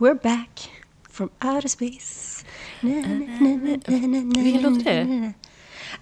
[0.00, 0.70] We're back
[1.10, 2.44] from outer space.
[2.80, 5.32] Na, na, na, Vilken låt är det?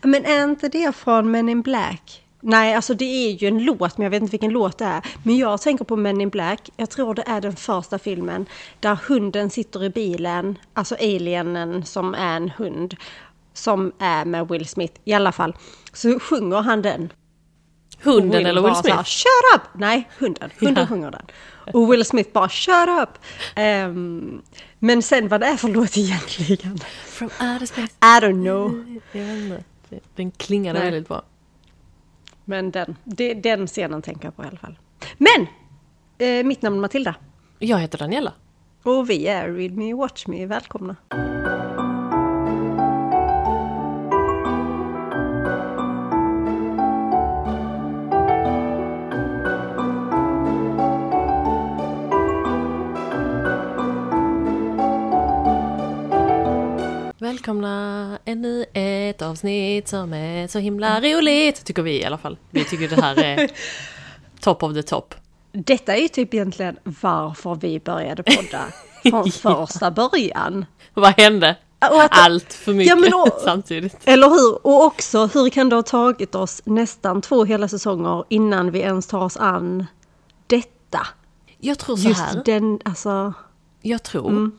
[0.08, 2.24] Men är inte det från Men in Black?
[2.40, 5.06] Nej, alltså det är ju en låt, men jag vet inte vilken låt det är.
[5.22, 8.46] Men jag tänker på Men in Black, jag tror det är den första filmen,
[8.80, 12.96] där hunden sitter i bilen, alltså alienen som är en hund,
[13.52, 15.56] som är med Will Smith i alla fall.
[15.92, 17.12] Så sjunger han den.
[18.02, 19.08] Hunden Will eller Will bara så här, Smith?
[19.08, 19.62] Shut up!
[19.80, 20.50] Nej, hunden.
[20.60, 20.88] Hunden Ja.
[20.88, 21.26] sjunger den.
[21.74, 23.08] Och Will Smith bara shut up!
[23.54, 24.42] Ehm,
[24.78, 26.78] men sen vad det är för låt egentligen?
[27.06, 27.92] From outer space.
[28.00, 28.98] I don't know.
[29.12, 29.64] Jag vet inte.
[30.16, 30.90] Den klingade Nej.
[30.90, 31.22] väldigt bra.
[32.44, 34.78] Men den, det, den scenen tänker jag på i alla fall.
[35.18, 35.46] Men!
[36.18, 37.14] Eh, mitt namn är Matilda.
[37.58, 38.32] Jag heter Daniela.
[38.82, 40.46] Och vi är Read Me Watch Me.
[40.46, 40.96] Välkomna!
[57.32, 62.38] Välkomna ännu ett avsnitt som är så himla roligt, tycker vi i alla fall.
[62.50, 63.50] Vi tycker det här är
[64.40, 65.14] top of the top.
[65.52, 68.64] Detta är ju typ egentligen varför vi började podda
[69.10, 69.30] från
[69.66, 70.66] första början.
[70.94, 71.56] Vad hände?
[71.78, 73.96] Att- Allt för mycket Ja, och- samtidigt.
[74.04, 74.66] Eller hur?
[74.66, 79.06] Och också, hur kan det ha tagit oss nästan två hela säsonger innan vi ens
[79.06, 79.86] tar oss an
[80.46, 81.06] detta?
[81.58, 82.42] Jag tror så Just här.
[82.44, 83.32] den, alltså...
[83.82, 84.52] Jag tror Mm.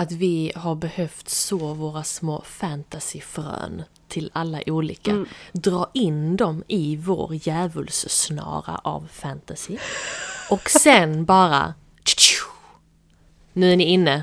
[0.00, 5.10] Att vi har behövt så våra små fantasyfrön till alla olika.
[5.10, 5.26] Mm.
[5.52, 9.78] Dra in dem i vår djävulssnara av fantasy.
[10.50, 11.74] Och sen bara...
[13.52, 14.22] Nu är ni inne.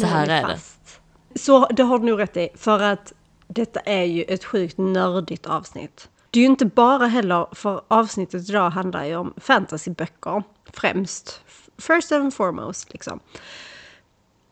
[0.00, 0.54] Så här är det.
[0.54, 1.00] fast.
[1.34, 3.12] Så det har du nog rätt i, för att
[3.46, 6.08] detta är ju ett sjukt nördigt avsnitt.
[6.30, 11.40] Det är ju inte bara heller, för avsnittet idag handlar ju om fantasyböcker främst.
[11.78, 13.20] First and foremost liksom.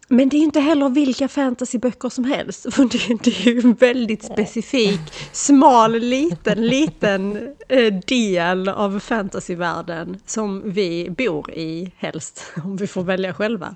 [0.09, 2.75] Men det är ju inte heller vilka fantasyböcker som helst.
[2.75, 2.85] För
[3.25, 5.01] det, är ju en väldigt specifik,
[5.33, 13.03] smal, liten, liten eh, del av fantasyvärlden som vi bor i helst, om vi får
[13.03, 13.75] välja själva.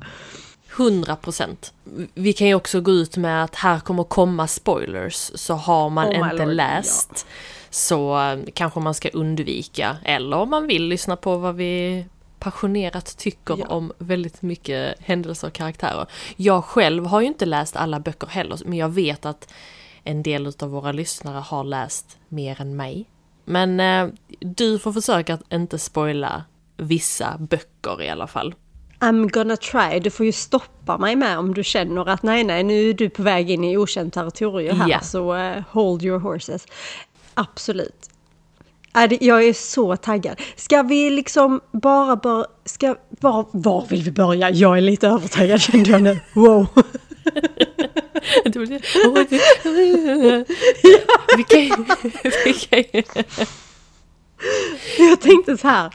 [0.77, 1.73] 100 procent.
[2.15, 5.31] Vi kan ju också gå ut med att här kommer komma spoilers.
[5.35, 7.27] Så har man Oh inte lord, läst
[7.71, 9.97] så eh, kanske man ska undvika.
[10.05, 12.05] Eller om man vill lyssna på vad vi
[12.41, 13.67] passionerat tycker Ja.
[13.67, 16.07] om väldigt mycket händelser och karaktärer.
[16.37, 19.53] Jag själv har ju inte läst alla böcker heller, men jag vet att
[20.05, 23.05] en del av våra lyssnare har läst mer än mig.
[23.45, 24.09] Men eh,
[24.41, 26.45] du får försöka att inte spoila
[26.77, 28.55] vissa böcker i alla fall.
[28.99, 30.01] I'm gonna try.
[30.01, 33.11] Du får ju stoppa mig med om du känner att nej, nej, nu är du
[33.11, 34.89] på väg in i okänt territorium här.
[34.89, 35.01] Ja.
[35.01, 36.67] Så eh, hold your horses.
[37.35, 38.11] Absolut.
[39.21, 40.41] Jag är så taggad.
[40.57, 44.51] Ska vi liksom bara bör, ska, var, var vill vi börja?
[44.51, 46.21] Jag är lite övertaggad kände jag nu.
[46.35, 46.67] Wow.
[51.37, 51.87] Vi kan
[52.45, 52.85] vi kan
[54.99, 55.95] Jag tänkte så här.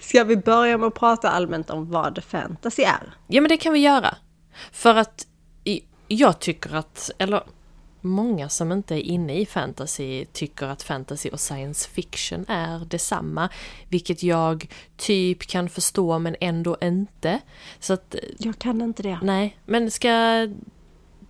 [0.00, 3.14] Ska vi börja med att prata allmänt om vad fantasy är?
[3.26, 4.14] Ja men det kan vi göra.
[4.72, 5.26] För att
[6.08, 7.42] jag tycker att, eller
[8.00, 13.48] många som inte är inne i fantasy tycker att fantasy och science fiction är detsamma.
[13.88, 17.40] Vilket jag typ kan förstå men ändå inte.
[17.80, 19.18] Så att, Jag kan inte det.
[19.22, 20.48] nej, men ska,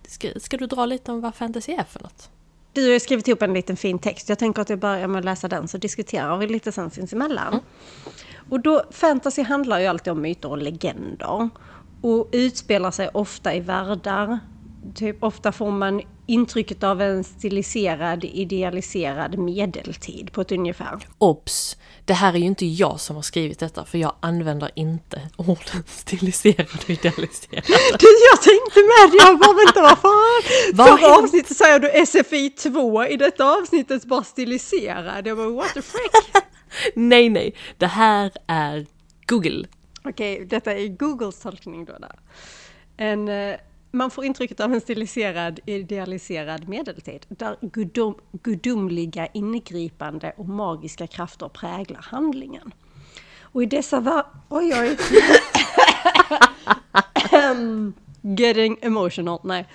[0.07, 2.29] ska, ska du dra lite om vad fantasy är för något?
[2.73, 4.29] Du har skrivit ihop en liten fin text.
[4.29, 7.59] Jag tänker att jag börjar med att läsa den så diskuterar vi lite sen sinsemellan.
[8.49, 11.49] Och då, fantasy handlar ju alltid om myter och legender.
[12.01, 14.39] Och utspelar sig ofta i världar.
[14.95, 20.99] Typ, ofta får man intrycket av en stiliserad, idealiserad medeltid på ett ungefär.
[21.17, 21.77] Obs!
[22.05, 25.83] Det här är ju inte jag som har skrivit detta för jag använder inte orden
[25.87, 27.63] stiliserad och idealiserad.
[27.99, 29.19] Du, jag tänkte med!
[29.19, 30.41] Jag bara vänta, vad fan?
[30.73, 31.23] Vad Förra hänt?
[31.23, 35.27] avsnittet säger du SFI 2, i detta avsnittet bara stiliserad.
[35.27, 36.43] Jag bara what the frick?
[36.95, 38.85] Nej, nej, det här är
[39.27, 39.67] Google.
[40.03, 41.93] Okej, detta är Googles tolkning då.
[41.99, 42.19] Där.
[42.97, 43.55] En, eh,
[43.91, 51.49] man får intrycket av en stiliserad, idealiserad medeltid där gudom, gudomliga ingripande och magiska krafter
[51.49, 52.73] präglar handlingen.
[53.41, 54.25] Och i dessa var...
[54.49, 54.97] Oj, oj.
[58.37, 59.67] Getting emotional, nej.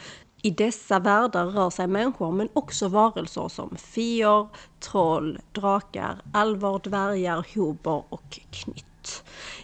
[0.42, 4.48] I dessa världar rör sig människor men också varelser som fior,
[4.80, 8.95] troll, drakar, alvar, dvärgar, hober och knytt.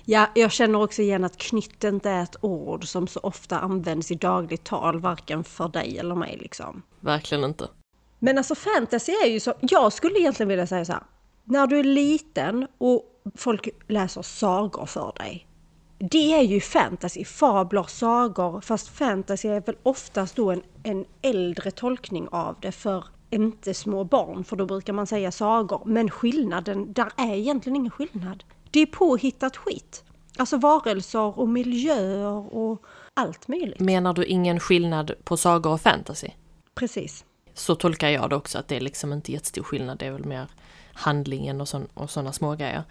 [0.04, 4.10] Ja, jag känner också igen att knytt inte är ett ord som så ofta används
[4.10, 6.82] i dagligt tal, varken för dig eller mig liksom.
[7.00, 7.68] Verkligen inte.
[8.18, 11.02] Men alltså fantasy är ju så, jag skulle egentligen vilja säga så här.
[11.44, 13.04] När du är liten och
[13.34, 15.46] folk läser sagor för dig.
[15.98, 21.70] det är ju fantasy, fabler, sagor, fast fantasy är väl oftast då en, en äldre
[21.70, 25.82] tolkning av det för inte små barn, för då brukar man säga sagor.
[25.84, 28.44] Men skillnaden, där är egentligen ingen skillnad.
[28.72, 30.04] Det är påhittat skit.
[30.36, 32.82] Alltså varelser och miljöer och
[33.14, 33.80] allt möjligt.
[33.80, 36.28] Menar du ingen skillnad på sagor och fantasy?
[36.74, 37.24] Precis.
[37.54, 40.24] Så tolkar jag det också, att det är liksom inte jättestor skillnad, det är väl
[40.24, 40.46] mer
[40.94, 42.84] handlingen och, sån, och sådana små grejer.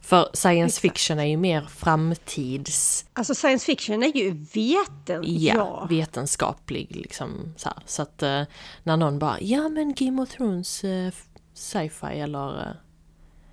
[0.00, 0.80] För science Exakt.
[0.80, 3.06] fiction är ju mer framtids...
[3.12, 5.86] Alltså science fiction är ju veten, ja, ja.
[5.90, 7.78] vetenskaplig liksom så här.
[7.86, 8.42] Så att uh,
[8.82, 11.10] när någon bara ja men Game of Thrones uh,
[11.54, 12.76] sci-fi eller...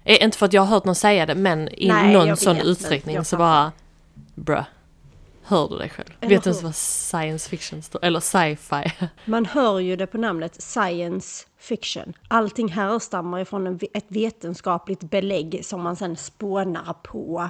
[0.10, 2.58] Uh, inte för att jag har hört någon säga det men i Nej, någon sån
[2.58, 3.72] utsträckning så bara...
[4.36, 4.64] Bruh.
[5.48, 6.10] Hör du dig själv?
[6.20, 8.92] Eller Vet du ens vad science fiction står Eller sci-fi?
[9.26, 12.14] Man hör ju det på namnet science fiction.
[12.28, 17.50] Allting härstammar ifrån ett vetenskapligt belägg som man sen spånar på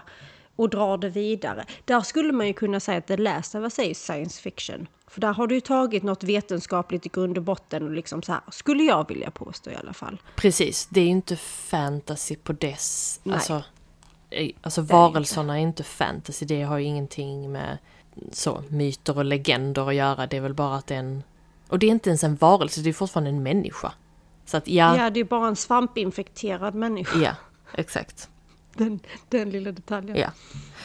[0.56, 1.66] och drar det vidare.
[1.86, 4.88] Där skulle man ju kunna säga att Last of Us är science fiction.
[5.15, 8.31] För där har du ju tagit något vetenskapligt i grund och botten och liksom så
[8.31, 10.21] här, skulle jag vilja påstå i alla fall.
[10.35, 13.35] Precis, det är ju inte fantasy på dess, Nej.
[13.35, 13.63] alltså
[14.62, 17.77] Alltså varelserna är inte fantasy, det har ju ingenting med
[18.31, 20.27] så myter och legender att göra.
[20.27, 21.23] Det är väl bara att det är en...
[21.67, 23.91] Och det är inte ens en varelse, det är fortfarande en människa.
[24.45, 24.97] Så att ja...
[24.97, 27.19] Ja, det är bara en svampinfekterad människa.
[27.19, 27.35] Ja,
[27.73, 28.29] exakt.
[28.77, 29.00] Den,
[29.30, 30.18] den lilla detaljen.
[30.18, 30.31] Ja.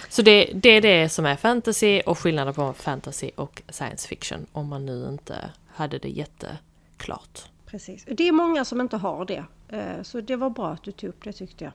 [0.09, 4.47] Så det, det är det som är fantasy och skillnaden på fantasy och science fiction.
[4.53, 7.45] Om man nu inte hade det jätteklart.
[7.67, 8.05] Precis.
[8.09, 9.45] Det är många som inte har det.
[9.69, 11.73] Eh, så det var bra att du tog upp det tyckte jag.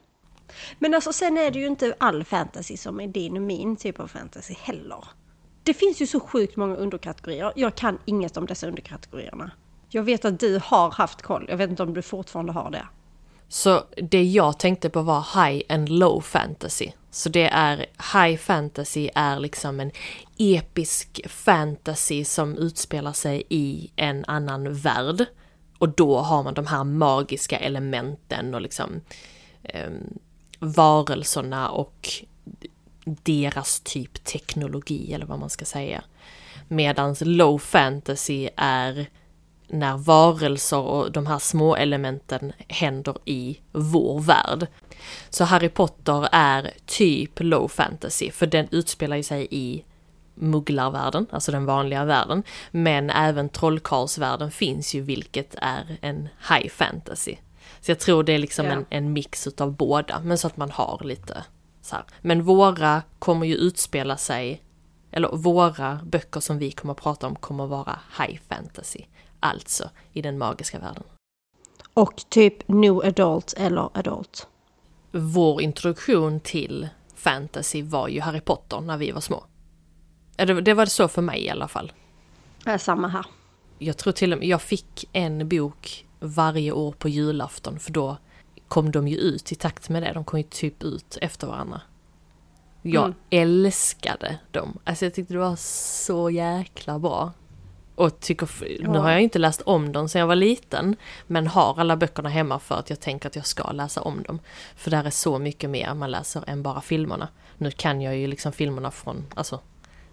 [0.80, 4.00] Men alltså sen är det ju inte all fantasy som är din och min typ
[4.00, 5.04] av fantasy heller.
[5.64, 7.54] Det finns ju så sjukt många underkategorier.
[7.56, 9.52] Jag kan inget om dessa underkategorierna.
[9.90, 11.46] Jag vet att du har haft koll.
[11.50, 12.88] Jag vet inte om du fortfarande har det.
[13.48, 16.92] Så det jag tänkte på var high and low fantasy.
[17.12, 19.92] Så det är high fantasy är liksom en
[20.38, 25.26] episk fantasy som utspelar sig i en annan värld.
[25.78, 29.02] Och då har man de här magiska elementen och liksom
[29.64, 29.92] eh,
[30.60, 32.10] varelserna och
[33.06, 36.04] deras typ teknologi eller vad man ska säga.
[36.68, 39.10] Medans low fantasy är
[39.68, 44.68] när varelser och de här små elementen händer i vår värld.
[45.30, 49.84] Så Harry Potter är typ low fantasy, för den utspelar sig i
[50.36, 52.44] mugglarvärlden, alltså den vanliga världen.
[52.72, 57.36] Men även trollkarlsvärlden finns ju, vilket är en high fantasy.
[57.82, 58.72] Så jag tror det är liksom ja.
[58.72, 61.44] en, en mix utav båda, men så att man har lite
[61.82, 62.06] så här.
[62.22, 64.62] Men våra kommer ju utspela sig,
[65.12, 69.02] eller våra böcker som vi kommer att prata om kommer vara high fantasy.
[69.46, 71.04] Alltså i den magiska världen.
[71.94, 74.48] Och typ new adult eller adult.
[75.12, 79.46] Vår introduktion till fantasy var ju Harry Potter när vi var små.
[80.64, 81.92] Det var så för mig i alla fall.
[82.66, 83.26] Ja, samma här.
[83.80, 88.18] Jag tror till och med, jag fick en bok varje år på julafton för då
[88.68, 90.14] kom de ju ut i takt med det.
[90.14, 91.82] De kom ju typ ut efter varandra.
[92.82, 93.18] Jag mm.
[93.30, 94.80] älskade dem.
[94.84, 97.34] Alltså jag tyckte det var så jäkla bra.
[97.96, 98.50] Och tycker,
[98.80, 98.92] ja.
[98.92, 100.96] nu har jag inte läst om dem sedan jag var liten,
[101.28, 104.40] men har alla böckerna hemma för att jag tänker att jag ska läsa om dem.
[104.76, 107.28] För där är så mycket mer man läser än bara filmerna.
[107.58, 109.60] Nu kan jag ju liksom filmerna från, alltså,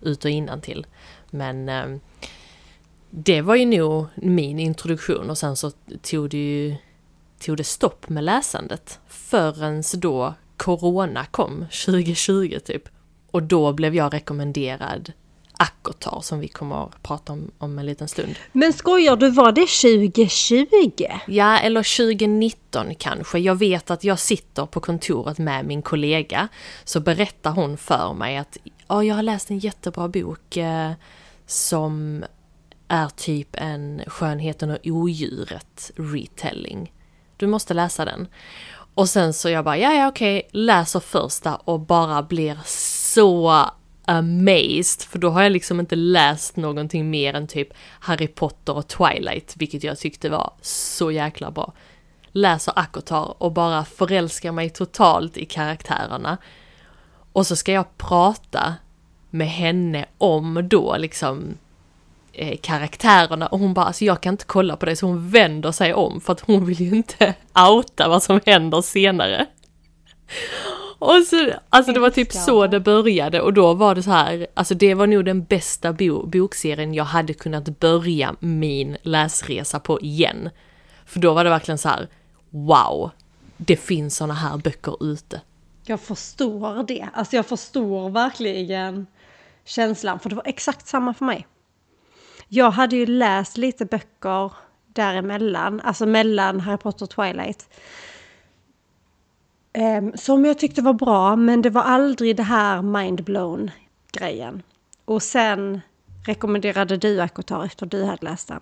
[0.00, 0.86] ut och innan till.
[1.30, 1.98] Men eh,
[3.10, 5.70] det var ju nog min introduktion och sen så
[6.02, 6.76] tog det ju
[7.40, 12.88] tog det stopp med läsandet förrän då Corona kom 2020 typ.
[13.30, 15.12] Och då blev jag rekommenderad
[15.62, 18.34] Akotar som vi kommer att prata om om en liten stund.
[18.52, 21.06] Men skojar du, var det 2020?
[21.26, 23.38] Ja, eller 2019 kanske.
[23.38, 26.48] Jag vet att jag sitter på kontoret med min kollega,
[26.84, 28.56] så berättar hon för mig att
[28.88, 30.92] ja, jag har läst en jättebra bok eh,
[31.46, 32.24] som
[32.88, 36.92] är typ en Skönheten och odjuret retelling.
[37.36, 38.28] Du måste läsa den.
[38.94, 43.66] Och sen så jag bara, ja ja okej, läser första och bara blir så
[44.04, 47.68] amazed, för då har jag liksom inte läst någonting mer än typ
[48.00, 51.72] Harry Potter och Twilight, vilket jag tyckte var så jäkla bra.
[52.32, 56.38] Läser Akotar och bara förälskar mig totalt i karaktärerna.
[57.32, 58.74] Och så ska jag prata
[59.30, 61.58] med henne om då liksom
[62.32, 65.72] eh, karaktärerna och hon bara alltså jag kan inte kolla på det så hon vänder
[65.72, 67.34] sig om för att hon vill ju inte
[67.70, 69.46] outa vad som händer senare.
[71.02, 74.46] Och så, alltså det var typ så det började och då var det så här,
[74.54, 80.00] alltså det var nog den bästa bo bokserien jag hade kunnat börja min läsresa på
[80.00, 80.50] igen.
[81.06, 82.08] För då var det verkligen så här,
[82.50, 83.10] wow,
[83.56, 85.40] det finns såna här böcker ute.
[85.84, 87.08] Jag förstår det.
[87.14, 89.06] Alltså jag förstår verkligen
[89.64, 90.20] känslan.
[90.20, 91.46] För det var exakt samma för mig.
[92.48, 94.52] Jag hade ju läst lite böcker
[94.86, 95.80] däremellan.
[95.80, 97.68] Alltså mellan Harry Potter och Twilight.
[99.72, 103.70] Ehm, som jag tyckte var bra, men det var aldrig det här mindblown
[104.12, 104.62] grejen.
[105.04, 105.80] Och sen
[106.26, 108.60] rekommenderade du Akotar efter du hade läst den.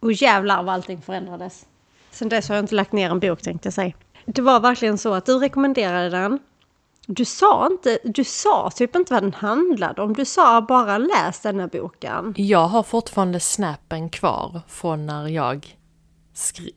[0.00, 1.66] Och jävlar vad allting förändrades.
[2.10, 3.92] Sen dess har jag inte lagt ner en bok tänkte jag säga.
[4.26, 6.38] Det var verkligen så att du rekommenderade den.
[7.06, 10.12] Du sa inte, du sa typ inte vad den handlade om.
[10.12, 12.34] Du sa bara läs den här boken.
[12.36, 15.76] Jag har fortfarande snappen kvar från när jag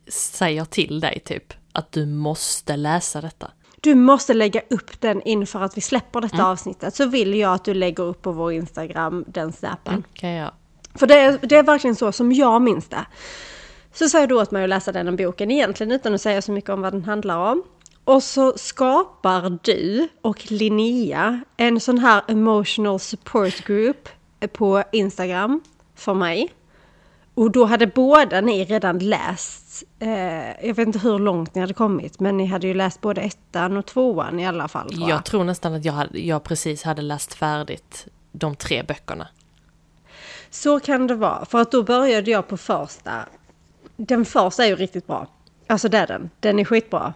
[0.08, 3.50] säger till dig typ att du måste läsa detta.
[3.86, 6.46] Du måste lägga upp den inför att vi släpper detta mm.
[6.46, 6.94] avsnittet.
[6.94, 9.94] Så vill jag att du lägger upp på vår Instagram den snappen.
[9.94, 10.50] Mm, kan jag.
[10.94, 13.06] För det är, det är verkligen så som jag minns det.
[13.92, 16.70] Så sa då åt mig att läsa den boken egentligen utan att säga så mycket
[16.70, 17.62] om vad den handlar om.
[18.04, 24.08] Och så skapar du och Linnea en sån här emotional support group
[24.52, 25.60] på Instagram
[25.94, 26.52] för mig.
[27.34, 29.65] Och då hade båda ni redan läst,
[29.98, 33.20] eh, jag vet inte hur långt ni hade kommit, men ni hade ju läst både
[33.20, 34.88] ettan och tvåan i alla fall.
[34.88, 35.10] Tror jag.
[35.10, 39.28] jag tror nästan att jag, hade, jag precis hade läst färdigt de tre böckerna.
[40.50, 43.12] Så kan det vara, för att då började jag på första.
[43.96, 45.26] Den första är ju riktigt bra.
[45.66, 47.14] Alltså det är den, den är skitbra.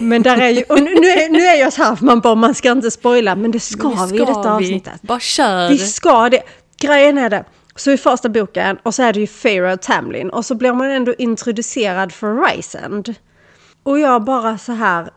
[0.00, 2.54] Men där är ju, och nu, är, nu är jag så här, man bara, man
[2.54, 4.48] ska inte spoila, men det ska, men ska vi i detta vi.
[4.48, 5.02] avsnittet.
[5.02, 5.68] Bara kör!
[5.68, 6.42] Vi ska det.
[6.76, 7.44] Grejen är det,
[7.76, 10.90] så i första boken, och så är det ju Pharaoh Tamlin, och så blir man
[10.90, 13.14] ändå introducerad för Rysand.
[13.82, 15.10] Och jag bara så här,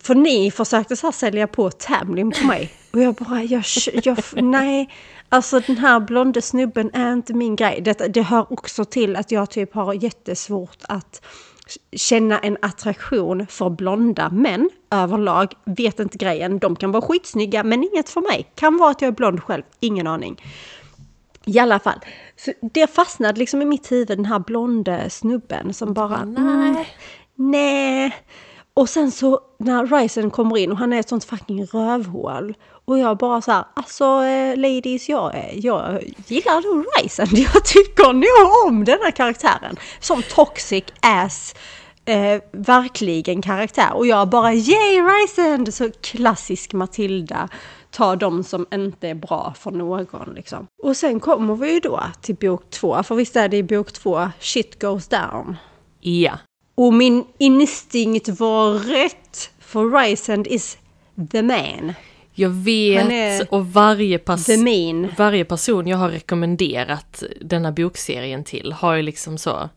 [0.00, 2.72] för ni försökte så här sälja på Tamlin på mig.
[2.92, 3.64] Och jag bara, jag,
[4.02, 4.88] jag, nej,
[5.28, 7.80] alltså den här blonde snubben är inte min grej.
[7.80, 11.22] Det, det hör också till att jag typ har jättesvårt att
[11.96, 15.54] känna en attraktion för blonda män överlag.
[15.64, 18.46] Vet inte grejen, de kan vara skitsnygga men inget för mig.
[18.54, 20.42] Kan vara att jag är blond själv, ingen aning.
[21.44, 22.00] I alla fall,
[22.36, 26.18] så det fastnade liksom i mitt huvud, den här blonde snubben som bara...
[26.18, 26.88] Mm, nej.
[27.34, 28.14] nej.
[28.74, 32.54] Och sen så när Ryzen kommer in och han är ett sånt fucking rövhål.
[32.84, 37.26] Och jag bara så här, alltså eh, ladies, jag, jag gillar nog Ryzen.
[37.32, 39.76] Jag tycker nog om den här karaktären.
[40.00, 41.54] Som toxic ass,
[42.04, 43.92] eh, verkligen karaktär.
[43.94, 45.72] Och jag bara, yay Ryzen!
[45.72, 47.48] Så klassisk Matilda.
[47.92, 50.66] Ta de som inte är bra för någon liksom.
[50.82, 53.02] Och sen kommer vi ju då till bok två.
[53.02, 55.56] För visst är det i bok två, shit goes down.
[56.00, 56.38] Ja.
[56.74, 59.50] Och min instinkt var rätt.
[59.58, 60.78] För Rysand is
[61.30, 61.92] the man.
[62.34, 69.02] Jag vet och varje, pers- varje person jag har rekommenderat denna bokserien till har ju
[69.02, 69.68] liksom så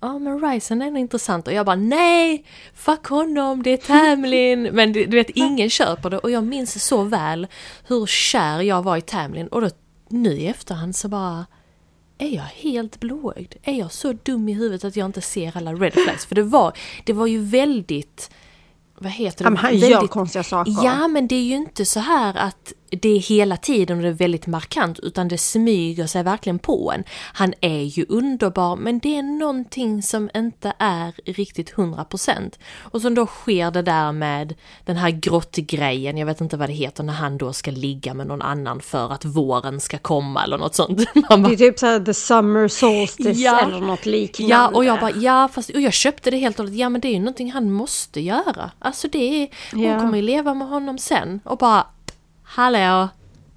[0.00, 2.44] Ja men Ryzen är intressant och jag bara nej!
[2.74, 4.62] Fuck honom, det är Tamlin!
[4.72, 7.46] Men du, vet ingen köper det och jag minns så väl
[7.86, 9.70] hur kär jag var i Tamlin och då
[10.08, 11.46] nu i efterhand så bara
[12.18, 13.54] är jag helt blåögd?
[13.62, 16.26] Är jag så dum i huvudet att jag inte ser alla red flags?
[16.26, 16.72] För det var,
[17.04, 18.30] det var ju väldigt
[19.02, 19.56] vad heter det?
[19.56, 20.74] Han väldigt, gör konstiga saker.
[20.82, 24.08] Ja, men det är ju inte så här att det är hela tiden och det
[24.08, 27.04] är väldigt markant utan det smyger sig verkligen på en.
[27.32, 32.58] Han är ju underbar men det är någonting som inte är riktigt 100%.
[32.78, 34.54] Och så då sker det där med
[34.84, 38.26] den här grottgrejen, jag vet inte vad det heter, när han då ska ligga med
[38.26, 41.14] någon annan för att våren ska komma eller något sånt.
[41.28, 44.54] Bara, det är typ såhär the summer solstice ja, eller något liknande.
[44.54, 47.00] Ja, och jag bara ja, fast och jag köpte det helt och hållet, ja men
[47.00, 48.70] det är ju någonting han måste göra.
[48.78, 50.00] Alltså det är, hon ja.
[50.00, 51.86] kommer ju leva med honom sen och bara
[52.50, 53.08] hallå,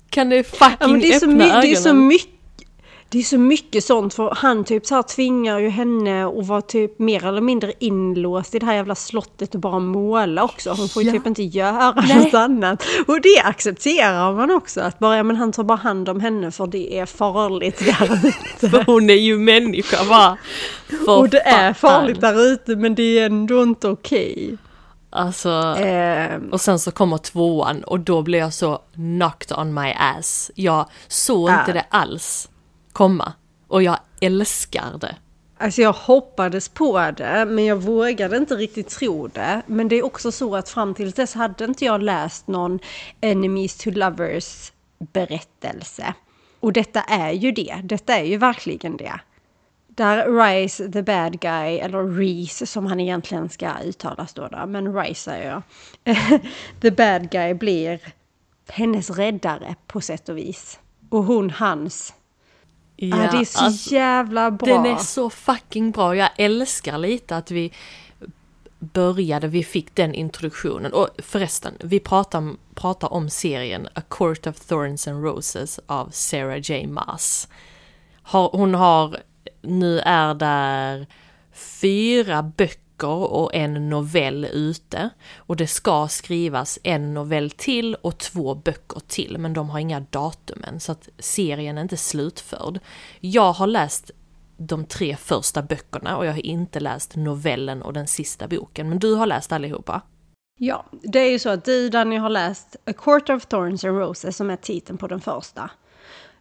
[0.09, 1.61] kan du fucking ja, det är öppna ögonen?
[1.61, 2.33] Det är så mycket
[3.13, 6.61] det är så mycket sånt för han typ så här tvingar ju henne att vara
[6.61, 10.69] typ mer eller mindre inlåst i det här jävla slottet och bara måla också.
[10.69, 11.13] Hon får ju ja.
[11.13, 12.17] typ inte göra Nej.
[12.17, 12.83] något annat.
[13.07, 14.81] Och det accepterar man också.
[14.81, 18.19] Att bara, ja, men han tar bara hand om henne för det är farligt där
[18.27, 18.69] ute.
[18.69, 20.37] för hon är ju människa va?
[21.05, 24.33] För och det är farligt där ute men det är ändå inte okej.
[24.33, 24.57] Okay.
[25.15, 26.41] Alltså, eh.
[26.51, 30.51] och sen så kommer tvåan och då blir jag så knocked on my ass.
[30.55, 31.59] Jag såg äh.
[31.59, 32.49] inte det alls
[32.91, 33.33] komma.
[33.67, 35.15] Och jag älskar det.
[35.57, 39.61] Alltså jag hoppades på det, men jag vågade inte riktigt tro det.
[39.65, 42.79] Men det är också så att fram till dess hade inte jag läst någon
[43.21, 44.71] Enemies to Lovers
[45.13, 46.13] berättelse.
[46.59, 49.19] Och detta är ju det, detta är ju verkligen det.
[49.95, 54.95] Där Rice the bad guy, eller Reese som han egentligen ska uttalas då, då men
[54.95, 55.61] Rice säger jag.
[56.81, 57.99] the bad guy blir
[58.69, 60.79] hennes räddare på sätt och vis.
[61.09, 62.13] Och hon hans.
[62.95, 64.67] Ja, ah, det är så alltså, jävla bra.
[64.67, 66.15] Den är så fucking bra.
[66.15, 67.71] Jag älskar lite att vi
[68.79, 70.93] började, vi fick den introduktionen.
[70.93, 76.57] Och förresten, vi pratar, pratar om serien A Court of Thorns and Roses av Sarah
[76.57, 76.87] J.
[76.87, 77.47] Maas.
[78.23, 79.17] Har, hon har,
[79.63, 81.07] nu är där
[81.53, 85.09] fyra böcker och en novell ute.
[85.37, 89.99] Och det ska skrivas en novell till och två böcker till, men de har inga
[89.99, 92.79] datum än, så att serien är inte slutförd.
[93.19, 94.11] Jag har läst
[94.57, 98.89] de tre första böckerna och jag har inte läst novellen och den sista boken.
[98.89, 100.01] Men du har läst allihopa?
[100.59, 103.97] Ja, det är ju så att du Danny har läst A Court of Thorns and
[103.97, 105.69] Roses som är titeln på den första.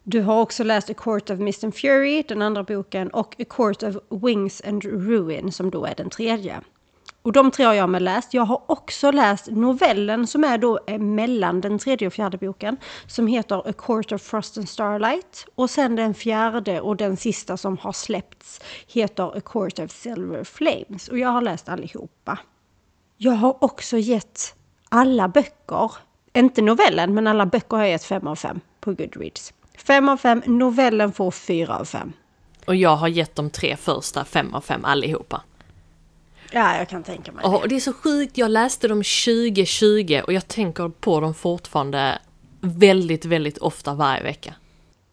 [0.04, 3.44] Du har också läst A Court of Mist and Fury, den andra boken, och A
[3.48, 6.60] Court of Wings and Ruin som då är den tredje.
[7.22, 8.34] Och de tre har jag med läst.
[8.34, 12.76] Jag har också läst novellen som är då eh, mellan den tredje och fjärde boken.
[13.06, 15.46] Som heter A Court of Frost and Starlight.
[15.54, 20.44] Och sen den fjärde och den sista som har släppts heter A Court of Silver
[20.44, 21.08] Flames.
[21.08, 22.38] Och jag har läst allihopa.
[23.16, 24.54] Jag har också gett
[24.88, 25.92] alla böcker,
[26.32, 29.52] inte novellen, men alla böcker har jag gett fem av fem på Goodreads.
[29.84, 32.12] Fem av fem, novellen får fyra av fem.
[32.64, 35.42] Och jag har gett de tre första fem av fem allihopa.
[36.52, 37.48] Ja, jag kan tänka mig det.
[37.48, 42.18] Och det är så sjukt, jag läste dem 2020 och jag tänker på dem fortfarande
[42.60, 44.54] väldigt, väldigt ofta varje vecka.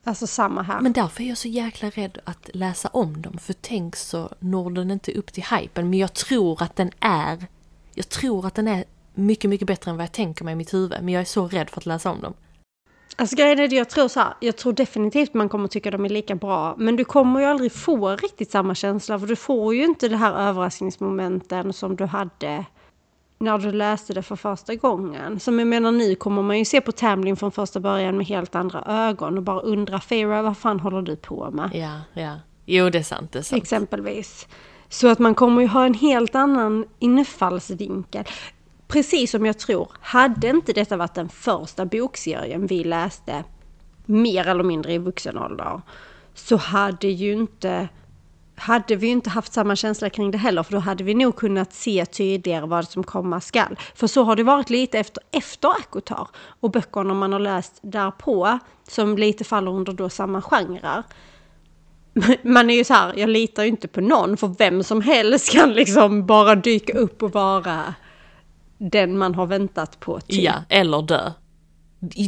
[0.04, 0.82] Alltså samma här.
[0.82, 4.72] Men därför är jag så jäkla rädd att läsa om dem, för tänk så når
[4.72, 5.90] den inte upp till hypen.
[5.90, 7.46] Men jag tror att den är,
[7.94, 8.84] jag tror att den är
[9.14, 10.98] mycket, mycket bättre än vad jag tänker mig i mitt huvud.
[11.02, 12.34] Men jag är så rädd för att läsa om dem.
[13.20, 16.06] Alltså grejen är det, jag tror så här, jag tror definitivt man kommer tycka de
[16.06, 16.76] är lika bra.
[16.78, 20.18] Men du kommer ju aldrig få riktigt samma känsla, för du får ju inte det
[20.18, 22.66] här överraskningsmomenten som du hade
[23.40, 25.40] när du läste det för första gången.
[25.40, 28.56] Som jag menar nu kommer man ju se på Tamlin från första början med helt
[28.56, 31.70] andra ögon och bara undra Farah, vad fan håller du på med?
[31.74, 32.36] Ja, ja.
[32.66, 33.62] Jo, det är sant, det är sant.
[33.62, 34.48] Exempelvis.
[34.90, 38.26] Så att man kommer ju ha en helt annan infallsvinkel
[38.90, 43.44] precis som jag tror, hade inte detta varit den första bokserien vi läste
[44.06, 45.82] mer eller mindre i vuxen ålder
[46.34, 47.90] så hade ju inte
[48.56, 51.74] hade vi inte haft samma känsla kring det heller, för då hade vi nog kunnat
[51.74, 53.80] se tydligare vad som komma skall.
[53.96, 56.28] För så har det varit lite efter, efter Akotar
[56.60, 61.04] och böckerna man har läst därpå, som lite faller under då samma genrer.
[62.44, 65.52] Man är ju så här, jag litar ju inte på någon, för vem som helst
[65.52, 67.94] kan liksom bara dyka upp och vara
[68.80, 70.20] den man har väntat på.
[70.20, 70.44] Typ.
[70.44, 71.32] Ja, eller dö.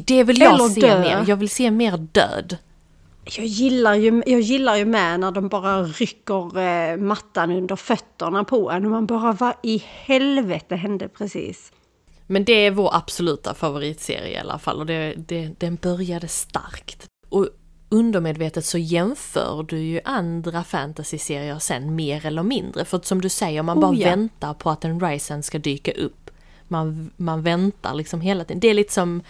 [0.05, 0.99] Det vill jag eller se dö.
[0.99, 1.25] mer.
[1.27, 2.57] Jag vill se mer död.
[3.37, 8.43] Jag gillar, ju, jag gillar ju med när de bara rycker eh, mattan under fötterna
[8.43, 11.71] på en och man bara, vad i helvete hände precis?
[12.27, 17.07] Men det är vår absoluta favoritserie i alla fall och det, det, den började starkt.
[17.29, 17.47] Och
[17.89, 22.85] undermedvetet så jämför du ju andra fantasy-serier sen mer eller mindre.
[22.85, 24.09] För att som du säger, man bara oh, ja.
[24.09, 26.20] väntar på att en Ryzen ska dyka upp
[26.71, 28.59] man, man väntar liksom hela tiden.
[28.59, 29.23] Det är lite som,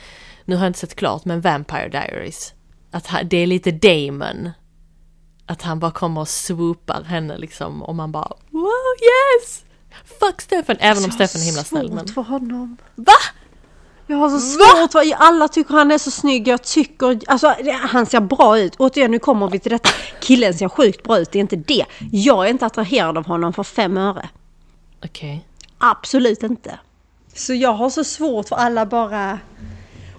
[0.45, 2.53] nu har jag inte sett klart, men Vampire Diaries.
[2.91, 4.49] Att det är lite Damon.
[5.45, 9.63] Att han bara kommer och swoopar henne liksom och man bara wow yes!
[10.19, 10.75] Fuck Stefan!
[10.79, 11.91] Även om Stefan är himla snäll.
[11.91, 12.07] Men...
[12.07, 12.77] för honom.
[12.95, 13.13] Va?
[14.07, 16.47] Jag har så svårt för alla tycker han är så snygg.
[16.47, 18.75] Jag tycker, alltså han ser bra ut.
[18.77, 19.89] Återigen, nu kommer vi till detta.
[20.21, 21.85] Killen ser sjukt bra ut, det är inte det.
[22.11, 24.29] Jag är inte attraherad av honom för fem öre.
[25.05, 25.35] Okej.
[25.35, 25.39] Okay.
[25.77, 26.79] Absolut inte.
[27.33, 29.39] Så jag har så svårt för alla bara...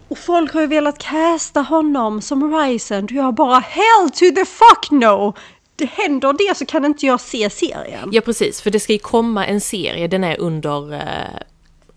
[0.08, 3.04] Och folk har ju velat casta honom som Ryzen.
[3.04, 5.34] Och jag bara hell to the fuck no!
[5.76, 8.08] Det händer det så kan inte jag se serien.
[8.12, 11.00] Ja precis, för det ska ju komma en serie, den är under uh,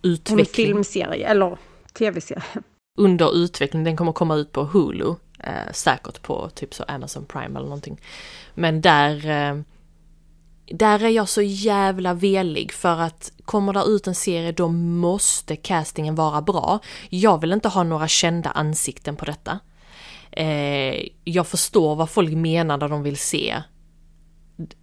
[0.02, 0.40] utveckling.
[0.40, 1.58] En filmserie, eller
[1.94, 2.44] tv-serie.
[2.98, 5.06] Under utveckling, den kommer komma ut på Hulu.
[5.08, 8.02] Uh, säkert på typ så Amazon Prime eller någonting.
[8.54, 9.16] Men där...
[9.54, 9.62] Uh,
[10.68, 15.56] där är jag så jävla velig för att kommer det ut en serie då måste
[15.56, 16.80] castingen vara bra.
[17.10, 19.60] Jag vill inte ha några kända ansikten på detta.
[20.32, 23.62] Eh, jag förstår vad folk menar när de vill se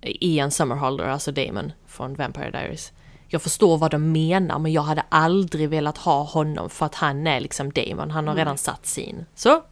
[0.03, 2.93] Ian Summerholder, alltså Damon från Vampire Diaries.
[3.29, 7.27] Jag förstår vad de menar men jag hade aldrig velat ha honom för att han
[7.27, 9.25] är liksom Damon, han har redan satt sin.
[9.35, 9.63] Så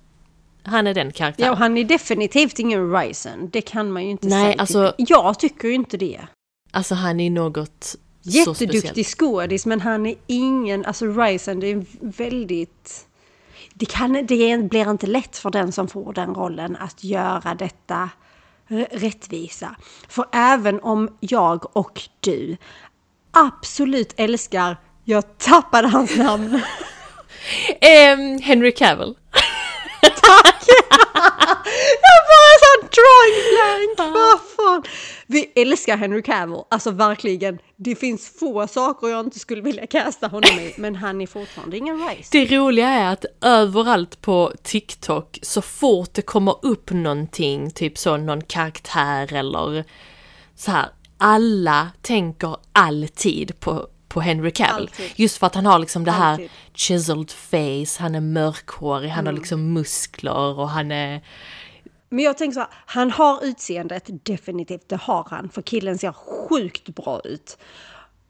[0.63, 1.47] han är den karaktären.
[1.47, 3.51] Ja, och han är definitivt ingen Ryzen.
[3.51, 4.61] Det kan man ju inte Nej, säga.
[4.61, 6.21] Alltså, jag tycker ju inte det.
[6.71, 10.85] Alltså han är något Jätteduktig skådis, men han är ingen...
[10.85, 13.07] Alltså Ryzen, det är väldigt...
[13.75, 18.11] Det, kan, det blir inte lätt för den som får den rollen att göra detta
[18.91, 19.77] rättvisa.
[20.09, 22.57] För även om jag och du
[23.31, 24.77] absolut älskar...
[25.05, 26.55] Jag tappade hans namn.
[28.15, 29.15] um, Henry Cavill.
[30.31, 30.65] Tack!
[32.03, 34.83] jag bara sån drawing blank, vad fan.
[35.27, 37.59] Vi älskar Henry Cavill, alltså verkligen.
[37.77, 41.77] Det finns få saker jag inte skulle vilja casta honom i, men han är fortfarande
[41.77, 42.29] ingen Rice.
[42.33, 48.17] Det roliga är att överallt på TikTok, så fort det kommer upp någonting, typ så
[48.17, 49.85] någon karaktär eller
[50.57, 50.89] så här,
[51.19, 54.75] alla tänker alltid på, på Henry Cavill.
[54.75, 55.13] Alltid.
[55.17, 56.51] Just för att han har liksom det här Alltid.
[56.75, 61.25] chiseled face, han är mörkhårig, han har liksom muskler och han är...
[62.09, 66.13] Men jag tänker så här, han har utseendet, definitivt, det har han, för killen ser
[66.13, 67.59] sjukt bra ut.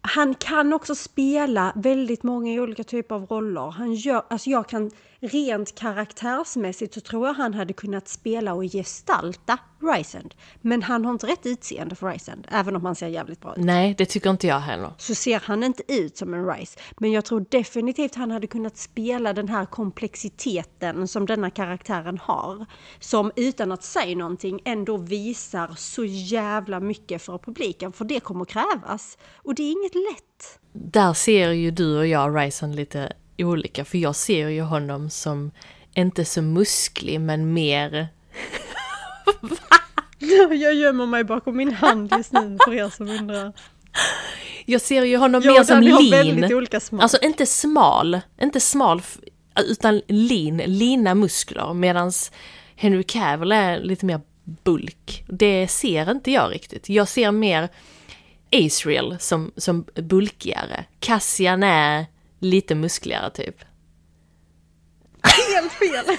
[0.00, 3.70] Han kan också spela väldigt många olika typer av roller.
[3.70, 8.64] Han gör, alltså jag kan rent karaktärsmässigt så tror jag han hade kunnat spela och
[8.64, 10.34] gestalta Rysand.
[10.60, 13.64] Men han har inte rätt utseende för Rysand, även om han ser jävligt bra ut.
[13.64, 14.92] Nej, det tycker inte jag heller.
[14.98, 16.78] Så ser han inte ut som en Rice.
[16.98, 22.66] Men jag tror definitivt han hade kunnat spela den här komplexiteten som denna karaktären har.
[23.00, 27.92] Som utan att säga någonting ändå visar så jävla mycket för publiken.
[27.92, 29.18] För det kommer krävas.
[29.36, 30.60] Och det är inget lätt.
[30.72, 33.12] Där ser ju du och jag Ryson lite
[33.44, 35.50] olika, för jag ser ju honom som
[35.94, 38.08] inte så musklig, men mer...
[40.50, 43.52] Jag gömmer mig bakom min hand just nu för er som undrar.
[44.64, 46.10] Jag ser ju honom Jag mer som lean.
[46.10, 47.02] väldigt olika smak.
[47.02, 49.02] Alltså inte smal, inte smal,
[49.68, 52.32] utan lean, lina muskler, medans
[52.76, 54.20] Henry Cavill är lite mer
[54.64, 55.24] bulk.
[55.28, 56.88] Det ser inte jag riktigt.
[56.88, 57.68] Jag ser mer
[58.52, 60.84] Asriel som, som bulkigare.
[61.00, 62.06] Cassian är
[62.40, 63.56] lite muskligare typ.
[65.54, 66.16] helt fel.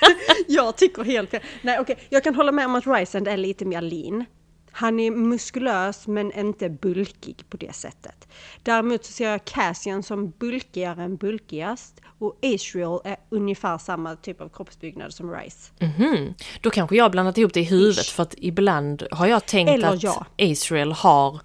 [0.48, 1.42] jag tycker helt fel.
[1.62, 4.24] Nej okej, jag kan hålla med om att Rysand är lite mer lean.
[4.72, 8.28] Han är muskulös men inte bulkig på det sättet.
[8.62, 14.40] Däremot så ser jag Cassian som bulkigare än bulkigast och Israel är ungefär samma typ
[14.40, 15.72] av kroppsbyggnad som Rice.
[15.78, 16.34] Mhm.
[16.60, 19.88] Då kanske jag blandat ihop det i huvudet för att ibland har jag tänkt Eller
[19.88, 20.26] att ja.
[20.38, 21.40] Asriel har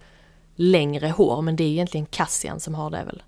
[0.56, 3.24] längre hår men det är egentligen Cassian som har det väl?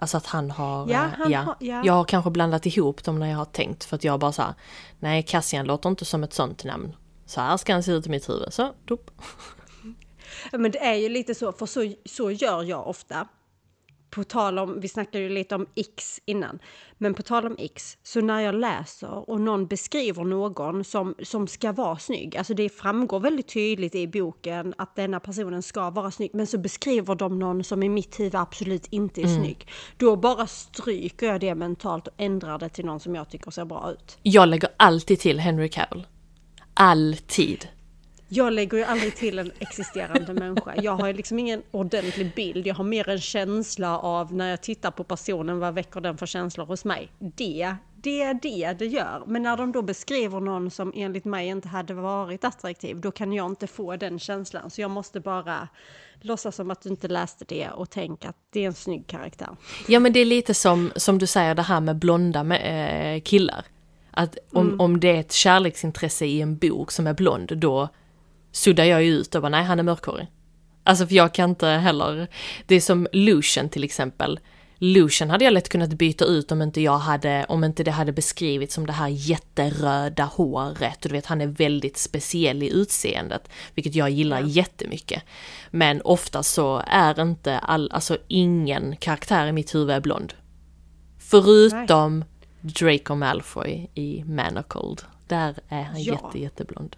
[0.00, 0.90] Alltså att han har...
[0.90, 1.82] Ja, eh, han har- ja.
[1.84, 4.54] Jag har kanske blandat ihop dem när jag har tänkt för att jag bara såhär,
[4.98, 6.96] nej Cassian låter inte som ett sånt namn.
[7.26, 8.52] Så här ska han se ut i mitt huvud.
[8.52, 9.10] Så, dop.
[10.52, 13.28] Men det är ju lite så, för så, så gör jag ofta.
[14.10, 16.58] På tal om, vi snackade ju lite om X innan,
[16.98, 21.46] men på tal om X, så när jag läser och någon beskriver någon som, som
[21.46, 26.10] ska vara snygg, alltså det framgår väldigt tydligt i boken att denna personen ska vara
[26.10, 29.68] snygg, men så beskriver de någon som i mitt huvud absolut inte är snygg.
[29.96, 33.64] Då bara stryker jag det mentalt och ändrar det till någon som jag tycker ser
[33.64, 34.18] bra ut.
[34.22, 36.06] Jag lägger alltid till Henry Cavill.
[36.74, 37.68] Alltid.
[38.32, 40.74] Jag lägger ju aldrig till en existerande människa.
[40.82, 42.66] Jag har liksom ingen ordentlig bild.
[42.66, 46.26] Jag har mer en känsla av när jag tittar på personen, vad väcker den för
[46.26, 47.08] känslor hos mig?
[47.18, 49.22] Det, det är det det gör.
[49.26, 53.32] Men när de då beskriver någon som enligt mig inte hade varit attraktiv, då kan
[53.32, 54.70] jag inte få den känslan.
[54.70, 55.68] Så jag måste bara
[56.20, 59.48] låtsas som att du inte läste det och tänka att det är en snygg karaktär.
[59.88, 63.20] Ja men det är lite som, som du säger det här med blonda med, eh,
[63.22, 63.64] killar.
[64.10, 64.80] Att om, Mm.
[64.80, 67.88] om det är ett kärleksintresse i en bok som är blond, då
[68.52, 70.26] suddar jag ju ut och bara nej han är mörkhårig.
[70.84, 72.28] Alltså för jag kan inte heller,
[72.66, 74.40] det är som Lucian till exempel.
[74.82, 78.12] Lucian hade jag lätt kunnat byta ut om inte jag hade, om inte det hade
[78.12, 81.04] beskrivits som det här jätteröda håret.
[81.04, 85.22] Och du vet han är väldigt speciell i utseendet, vilket jag gillar jättemycket.
[85.70, 90.32] Men ofta så är inte all, alltså ingen karaktär i mitt huvud är blond.
[91.18, 92.24] Förutom
[92.60, 95.02] Draco Malfoy i Manacled.
[95.28, 96.12] Där är han Ja.
[96.24, 96.96] jätte, jätteblond.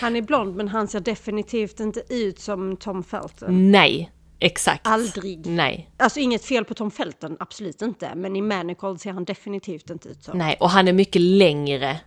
[0.00, 3.70] Han är blond men han ser definitivt inte ut som Tom Felton.
[3.70, 4.86] Nej, exakt.
[4.86, 5.46] Aldrig.
[5.46, 8.14] Nej, Alltså inget fel på Tom Felton, absolut inte.
[8.14, 10.32] Men i Manicold ser han definitivt inte ut så.
[10.32, 10.56] nej.
[10.60, 12.00] Och han är mycket längre.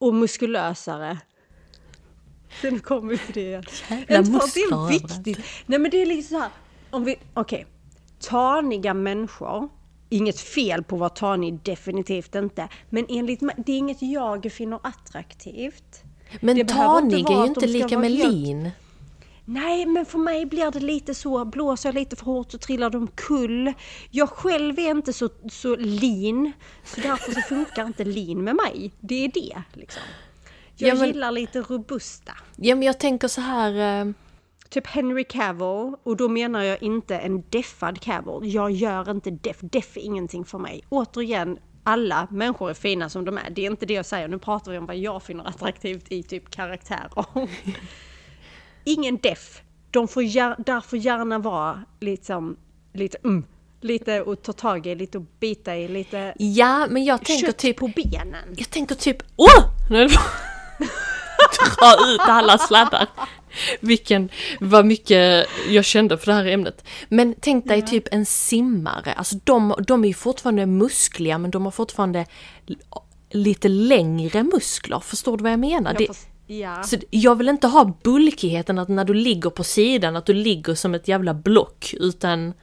[0.00, 1.18] Och muskulösare.
[2.62, 3.40] Sen kommer vi till det.
[3.90, 5.46] Jävla Inte för att det muskler är viktigt.
[5.66, 6.50] Nej men det är liksom så här.
[6.90, 7.66] Om vi, okej.
[8.20, 9.68] Taniga människor.
[10.10, 12.68] Inget fel på att vara tanig, definitivt inte.
[12.90, 16.02] Men enligt mig, det är inget jag finner attraktivt.
[16.40, 18.70] Men Det tanig är ju inte lika med helt- lean.
[19.44, 22.90] Nej, men för mig blir det lite så, blåser jag lite för hårt så trillar
[22.90, 23.72] de kull.
[24.10, 26.52] Jag själv är inte så, så lean,
[26.84, 28.92] så därför så funkar inte lean med mig.
[29.00, 30.02] Det är det liksom.
[30.76, 32.32] Jag Ja, men- gillar lite robusta.
[32.56, 34.00] Ja men jag tänker så här.
[34.06, 34.12] eh,
[34.70, 38.54] Typ Henry Cavill, och då menar jag inte en deffad Cavill.
[38.54, 40.80] Jag gör inte deff, deff är ingenting för mig.
[40.88, 41.58] Återigen,
[41.88, 43.50] alla människor är fina som de är.
[43.50, 46.22] Det är inte det jag säger, nu pratar vi om vad jag finner attraktivt i
[46.22, 47.10] typ karaktärer.
[48.84, 49.62] Ingen deff.
[49.90, 52.56] De får gär, därför gärna vara liksom,
[52.92, 53.44] lite mm,
[53.80, 57.76] lite att ta tag i, lite att bita i, lite Ja men jag tänker typ.
[57.76, 58.54] på benen.
[58.56, 59.88] Jag tänker typ åh!
[59.90, 60.08] Nu
[61.78, 63.08] Dra ut alla sladdar.
[63.80, 64.28] Vilken,
[64.60, 66.84] vad mycket jag kände för det här ämnet.
[67.08, 71.64] Men tänk dig typ en simmare, alltså de, de är ju fortfarande muskliga men de
[71.64, 72.26] har fortfarande
[73.30, 75.96] lite längre muskler, förstår du vad jag menar?
[75.98, 76.16] Jag
[76.48, 76.82] ja.
[76.82, 80.74] så jag vill inte ha bulkigheten att när du ligger på sidan att du ligger
[80.74, 82.54] som ett jävla block utan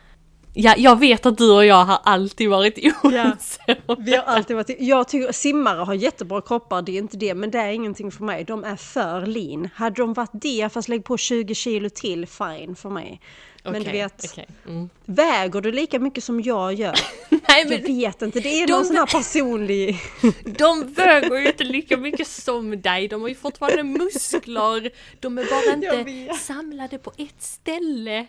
[0.58, 4.56] Ja, jag vet att du och jag har alltid varit oense om Vi har alltid
[4.56, 8.12] varit, jag tycker simmare har jättebra kroppar, det är inte det, men det är ingenting
[8.12, 8.44] för mig.
[8.44, 9.70] De är för lean.
[9.76, 13.22] Hade de varit det fast lägg på 20 kilo till, fine för mig.
[13.64, 14.48] Men du vet, okej.
[14.68, 14.90] Mm.
[15.06, 16.96] väger du lika mycket som jag gör?
[17.30, 20.00] Nej Jag men vet inte, det är De- någon sån här personlig...
[20.44, 24.90] de väger ju inte lika mycket som dig, de har ju fortfarande muskler.
[25.20, 28.28] De är bara Jag inte samlade på ett ställe.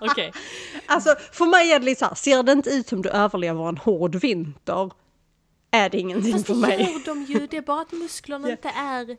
[0.00, 0.32] Okej,
[0.86, 3.68] Alltså för mig är det lite så här, ser det inte ut som du överlever
[3.68, 4.90] en hård vinter?
[5.70, 6.80] Är det ingenting fast det för mig.
[6.80, 9.16] gör de ju, det är bara att musklerna inte är...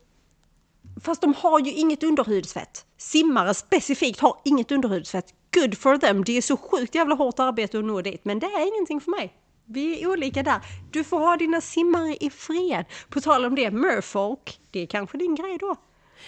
[1.03, 2.85] Fast de har ju inget underhudsfett.
[2.97, 5.25] Simmare specifikt har inget underhudsfett.
[5.53, 6.23] Good for them.
[6.23, 8.25] Det är så sjukt jävla hårt arbete att nå dit.
[8.25, 9.33] Men det är ingenting för mig.
[9.65, 10.61] Vi är olika där.
[10.91, 12.85] Du får ha dina simmare i fred.
[13.09, 14.59] På tal om det, merfolk.
[14.71, 15.75] Det är kanske din grej då.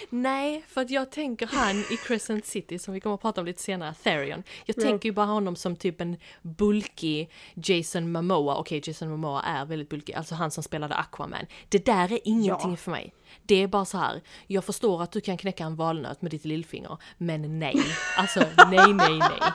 [0.09, 3.47] Nej, för att jag tänker han i Crescent City som vi kommer att prata om
[3.47, 4.43] lite senare, Therion.
[4.65, 8.55] Jag tänker ju bara honom som typ en bulkig Jason Momoa.
[8.57, 11.45] Okej, Jason Momoa är väldigt bulkig, alltså han som spelade Aquaman.
[11.69, 12.77] Det där är ingenting Ja.
[12.77, 13.13] för mig.
[13.43, 14.21] Det är bara så här.
[14.47, 17.75] jag förstår att du kan knäcka en valnöt med ditt lillfinger, men nej.
[18.17, 19.39] Alltså nej, nej, nej.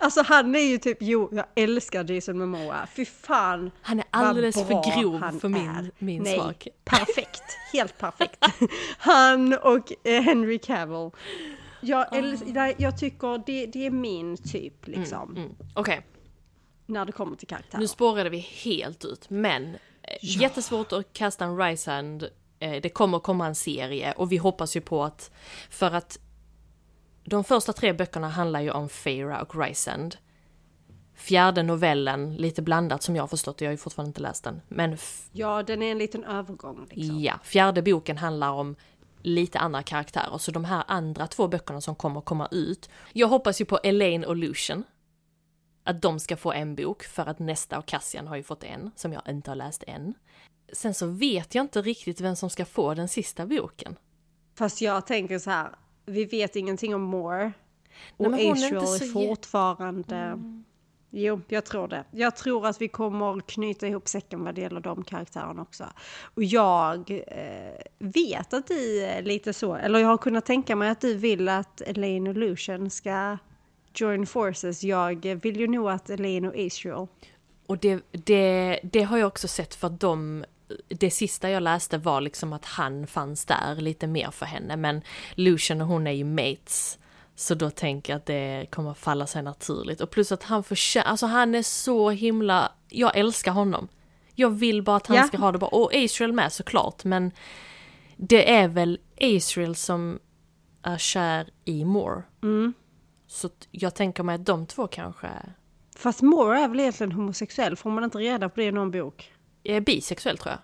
[0.00, 2.86] Alltså han är ju typ, jo, jag älskar Jason Momoa.
[2.96, 3.70] Fy fan.
[3.82, 5.90] Han är alldeles för grov för min- är.
[5.98, 6.68] min Nej, smak.
[6.84, 7.42] Perfekt.
[7.72, 8.44] Helt perfekt.
[8.98, 11.10] Han och eh, Henry Cavill.
[11.80, 15.36] Jag, äls- nej, jag tycker det, det är min typ liksom.
[15.36, 15.50] Mm.
[15.74, 16.00] Okej,
[16.86, 17.80] När det kommer till karaktärer.
[17.80, 19.78] nu spårade vi helt ut, men eh,
[20.20, 22.22] jättesvårt att kasta en Risehand.
[22.22, 22.28] Eh,
[22.60, 25.30] det kommer komma en serie och vi hoppas ju på att,
[25.70, 26.18] för att
[27.24, 30.16] de första tre böckerna handlar ju om Feyre och Rysand.
[31.14, 34.60] Fjärde novellen, lite blandat som jag har förstått jag har ju fortfarande inte läst den.
[34.68, 34.96] Men
[35.32, 37.20] Ja, den är en liten övergång liksom.
[37.20, 38.76] ja, fjärde boken handlar om
[39.22, 42.90] lite andra karaktärer, så de här andra två böckerna som kommer komma ut.
[43.12, 44.84] Jag hoppas ju på Elaine och Lucian.
[45.84, 48.90] Att de ska få en bok, för att Nästa och Cassian har ju fått en,
[48.96, 50.14] som jag inte har läst än.
[50.72, 53.96] Sen så vet jag inte riktigt vem som ska få den sista boken.
[54.58, 55.70] Fast jag tänker så här,
[56.06, 57.38] vi vet ingenting om Moore.
[57.44, 57.52] Nej,
[58.16, 60.38] Och men hon är är, fortfarande...
[61.12, 62.04] Jo, jag tror det.
[62.10, 65.84] Jag tror att vi kommer knyta ihop säcken vad det gäller de karaktärerna också.
[66.34, 70.90] Och jag eh, vet att du är lite så, eller jag har kunnat tänka mig
[70.90, 73.38] att du vill att Elaine och Lucian ska
[73.94, 74.82] join forces.
[74.82, 77.06] Jag vill ju nog att Elaine och Astral
[77.66, 80.44] Och det, det, det har jag också sett för att de,
[80.88, 84.76] det sista jag läste var liksom att han fanns där lite mer för henne.
[84.76, 85.02] Men
[85.34, 86.98] Lucian och hon är ju mates.
[87.34, 90.00] Så då tänker jag att det kommer falla sig naturligt.
[90.00, 93.88] Och plus att han förtjänar, alltså han är så himla, jag älskar honom.
[94.34, 95.22] Jag vill bara att han Ja.
[95.22, 95.68] ska ha det bra.
[95.68, 97.32] Och Israel med såklart, men
[98.16, 100.18] det är väl Israel som
[100.82, 102.22] är kär i Moore.
[102.42, 102.74] Mm.
[103.26, 105.28] Så jag tänker mig att de två kanske
[105.96, 109.32] Fast Moore är väl egentligen homosexuell, får man inte reda på det i någon bok?
[109.64, 110.60] Är bisexuell tror jag.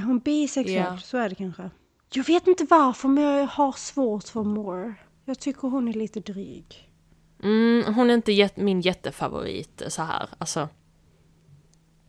[0.00, 0.76] Är hon bisexuell?
[0.76, 0.98] Ja.
[0.98, 1.70] Så är det kanske.
[2.14, 4.94] Jag vet inte varför, men jag har svårt för Moore.
[5.24, 6.90] Jag tycker hon är lite dryg.
[7.42, 10.68] Mm, hon är inte jät- min jättefavorit så här, alltså.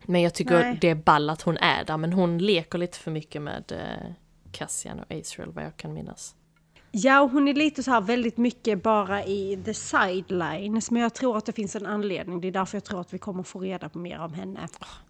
[0.05, 0.77] Men jag tycker Nej.
[0.81, 4.11] det är ball att hon är där, men hon leker lite för mycket med eh,
[4.51, 6.35] Cassian och Azrael vad jag kan minnas.
[6.91, 11.13] Ja, och hon är lite så här väldigt mycket bara i the sidelines, men jag
[11.13, 12.41] tror att det finns en anledning.
[12.41, 14.67] Det är därför jag tror att vi kommer få reda på mer om henne.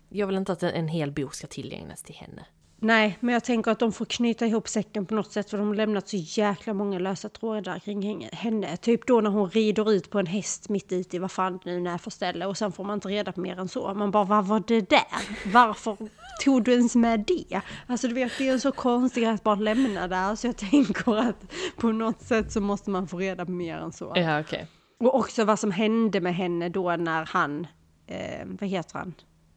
[0.10, 2.46] Jag vill inte att en, en hel bok ska tillgängas till henne.
[2.80, 5.68] Nej, men jag tänker att de får knyta ihop säcken på något sätt för de
[5.68, 8.78] har lämnat så jäkla många lösa trådar kring henne.
[8.78, 11.89] Typ då när hon rider ut på en häst mitt ute i vad fan nu
[11.89, 13.94] är för ställe och sen får man inte reda på mer än så.
[13.94, 15.52] Man bara, vad var det där?
[15.54, 15.98] Varför
[16.44, 17.62] tog du ens med det?
[17.88, 20.58] Alltså du vet, det är en så konstig grej att bara lämna där så jag
[20.58, 24.13] tänker att på något sätt så måste man få reda på mer än så.
[24.15, 24.68] Ja, okej.
[25.00, 27.68] Och också vad som hände med henne då när han,
[28.08, 29.13] eh, vad heter han?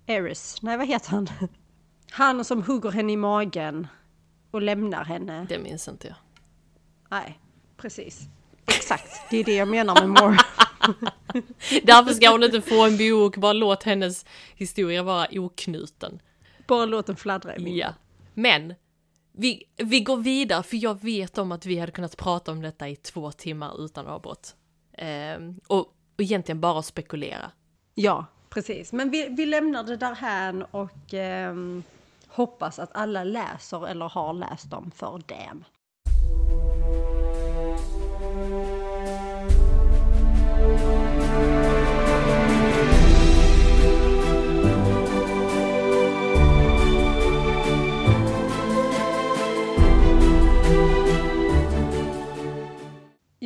[0.09, 0.62] Eris?
[0.62, 1.29] Nej, vad heter han?
[2.11, 3.87] Han som hugger henne i magen
[4.51, 5.47] och lämnar henne.
[5.49, 6.16] Det minns inte jag.
[7.11, 7.38] Nej,
[7.77, 8.29] precis.
[8.66, 10.38] Exakt, det är det jag menar med Moore.
[11.83, 16.21] Därför ska hon inte få en bok, bara låt hennes historia vara oknuten.
[16.66, 17.77] Bara låt den fladdra i min.
[17.77, 17.94] Ja.
[18.35, 18.75] Men,
[19.33, 22.88] vi, vi går vidare för jag vet om att vi hade kunnat prata om detta
[22.88, 24.57] i två timmar utan avbrott.
[24.92, 27.51] Ehm, och, och egentligen bara spekulera.
[27.94, 28.93] Ja, precis.
[28.93, 31.55] Men vi, vi lämnar det där här och eh,
[32.29, 35.65] hoppas att alla läser eller har läst dem för dem.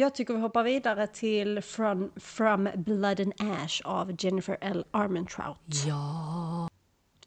[0.03, 4.85] Jag tycker vi hoppar vidare till From, From Blood and Ash av Jennifer L.
[4.91, 5.59] Armentrout.
[5.87, 6.69] Ja.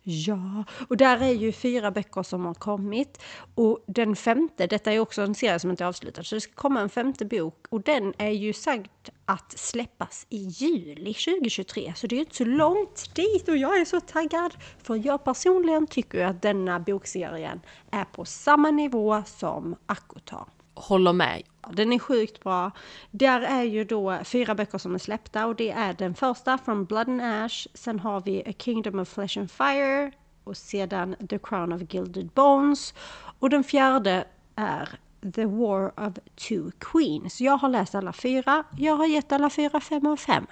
[0.04, 3.22] Ja, och där är ju fyra böcker som har kommit.
[3.56, 6.54] Och den femte, detta är också en serie som inte är avslutad, så det ska
[6.54, 7.66] komma en femte bok.
[7.70, 12.36] Och den är ju sagt att släppas i juli 2023, så det är ju inte
[12.36, 14.54] så långt dit och jag är så taggad.
[14.84, 17.62] För jag personligen tycker att denna bokserien
[17.92, 20.46] är på samma nivå som Akotar.
[20.74, 21.44] Håller med.
[21.74, 22.72] Den är sjukt bra.
[23.12, 26.86] Där är ju då fyra böcker som är släppta och det är den första från
[26.86, 27.68] Blood and Ash.
[27.74, 30.12] Sen har vi A Kingdom of Flesh and Fire
[30.44, 32.94] och sedan The Crown of Gilded Bones.
[33.40, 35.00] Och den fjärde är
[35.36, 37.42] The War of Two Queens.
[37.42, 38.64] Jag har läst alla fyra.
[38.78, 40.46] Jag har gett alla fyra fem av fem.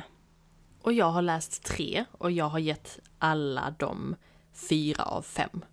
[0.81, 4.15] Och jag har läst tre och jag har gett alla de
[4.69, 5.65] fyra av fem.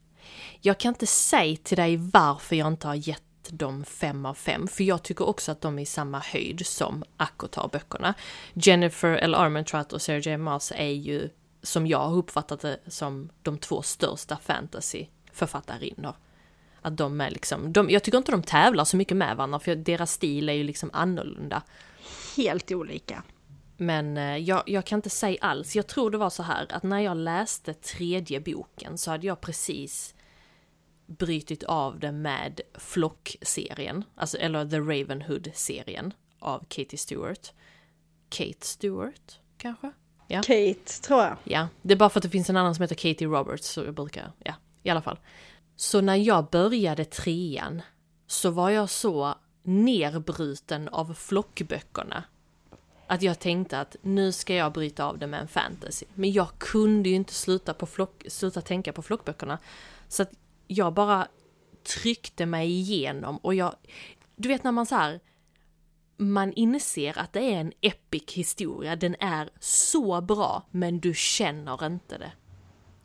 [0.61, 4.69] Jag kan inte säga till dig varför jag inte har gett dem fem av fem,
[4.69, 8.15] för jag tycker också att de är i samma höjd som Akotar-böckerna.
[8.53, 9.35] Jennifer L.
[9.35, 10.37] Armentrout och Sarah J.
[10.37, 11.29] Maas är ju,
[11.63, 16.15] som jag har uppfattat det, som de två största fantasyförfattarinnor.
[16.83, 19.75] Att de är liksom, de, jag tycker inte de tävlar så mycket med varandra, för
[19.75, 21.63] deras stil är ju liksom annorlunda.
[22.37, 23.23] Helt olika.
[23.77, 25.77] Men eh, jag, jag, kan inte säga alls.
[25.77, 29.41] Jag tror det var så här att när jag läste tredje boken så hade jag
[29.41, 30.15] precis
[31.19, 37.53] brytit av det med Flock-serien, alltså, eller The Ravenhood-serien av Katie Stewart.
[38.29, 39.93] Kate Stewart, kanske?
[40.29, 40.43] Ja.
[40.43, 41.37] Kate, tror jag.
[41.45, 43.81] Ja, det är bara för att det finns en annan som heter Katie Roberts, så
[43.85, 45.19] jag brukar, ja, i alla fall.
[45.77, 47.83] Så när jag började trean
[48.27, 52.25] så var jag så nerbruten av flockböckerna
[53.11, 56.07] att jag tänkte att nu ska jag bryta av det med en fantasy.
[56.15, 59.59] Men jag kunde ju inte sluta, på flock, sluta tänka på flockböckerna.
[60.09, 60.31] Så att
[60.71, 61.29] jag bara
[61.83, 63.75] tryckte mig igenom och jag,
[64.37, 65.21] du vet när man så här,
[66.17, 71.87] man inser att det är en epic historia, den är så bra men du känner
[71.87, 72.33] inte det.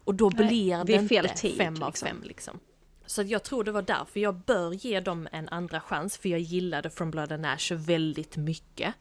[0.04, 2.08] Och då Nej, blir det, det inte tid, fem av liksom.
[2.08, 2.60] fem liksom.
[3.06, 6.39] Så jag tror det var därför jag bör ge dem en andra chans, för jag
[6.39, 8.93] gillade From Blood and Ash väldigt mycket.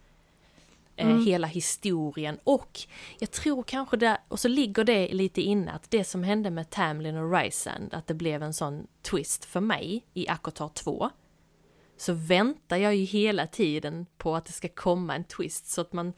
[0.97, 1.27] Eh, mm.
[1.27, 2.81] hela historien och
[3.19, 6.71] jag tror kanske det, och så ligger det lite inne att det som hände med
[6.71, 11.11] Tamlin och Rysand, att det blev en sån twist för mig i Akotar 2.
[11.97, 15.93] Så väntar jag ju hela tiden på att det ska komma en twist så att
[15.93, 16.13] man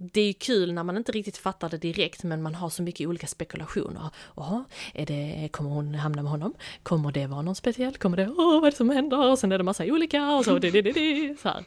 [0.00, 2.82] det är ju kul när man inte riktigt fattar det direkt men man har så
[2.82, 4.10] mycket olika spekulationer.
[4.36, 6.54] Jaha, är det, kommer hon hamna med honom?
[6.82, 7.96] Kommer det vara någon speciell?
[7.96, 9.30] Kommer det, åh vad är det som händer?
[9.30, 11.64] Och sen är det massa olika och så, det, det, det, det, så här.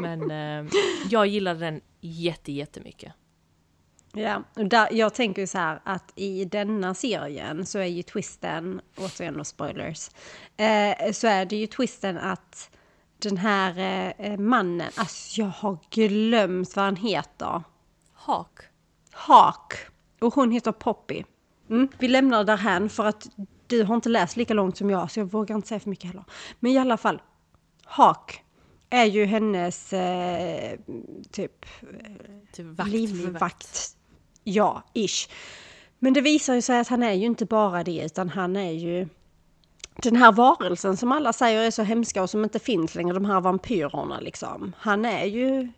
[0.00, 0.72] Men eh,
[1.10, 3.12] jag gillade den jätte, jättemycket.
[4.12, 8.80] Ja, där, jag tänker ju så här att i denna serien så är ju twisten,
[8.96, 10.10] återigen då spoilers,
[10.56, 12.70] eh, så är det ju twisten att
[13.18, 13.78] den här
[14.18, 17.62] eh, mannen, alltså jag har glömt vad han heter.
[18.12, 18.58] Hak.
[19.12, 19.72] Hak.
[20.20, 21.22] Och hon heter Poppy.
[21.70, 23.26] Mm, vi lämnar det därhän för att
[23.66, 26.10] du har inte läst lika långt som jag så jag vågar inte säga för mycket
[26.10, 26.24] heller.
[26.60, 27.22] Men i alla fall,
[27.84, 28.42] Hak
[28.90, 30.78] är ju hennes eh,
[31.30, 31.66] typ,
[32.52, 33.96] typ vakt, livvakt.
[34.44, 35.28] Ja, ish.
[35.98, 38.72] Men det visar ju sig att han är ju inte bara det utan han är
[38.72, 39.08] ju
[40.02, 43.24] den här varelsen som alla säger är så hemska och som inte finns längre, de
[43.24, 44.72] här vampyrerna liksom.
[44.78, 45.68] Han är ju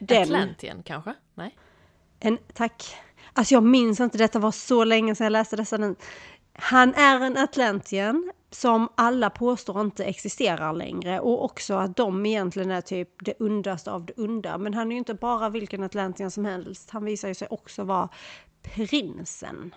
[0.00, 0.54] den...
[0.84, 1.14] Kanske?
[1.34, 1.56] Nej?
[2.20, 2.96] En, tack.
[3.32, 5.94] Alltså jag minns inte, detta var så länge sedan jag läste dessa.
[6.52, 12.70] Han är en Atlantien, som alla påstår inte existerar längre och också att de egentligen
[12.70, 14.58] är typ det undaste av det onda.
[14.58, 17.84] Men han är ju inte bara vilken Atlantian som helst, han visar ju sig också
[17.84, 18.08] vara
[18.62, 19.74] prinsen.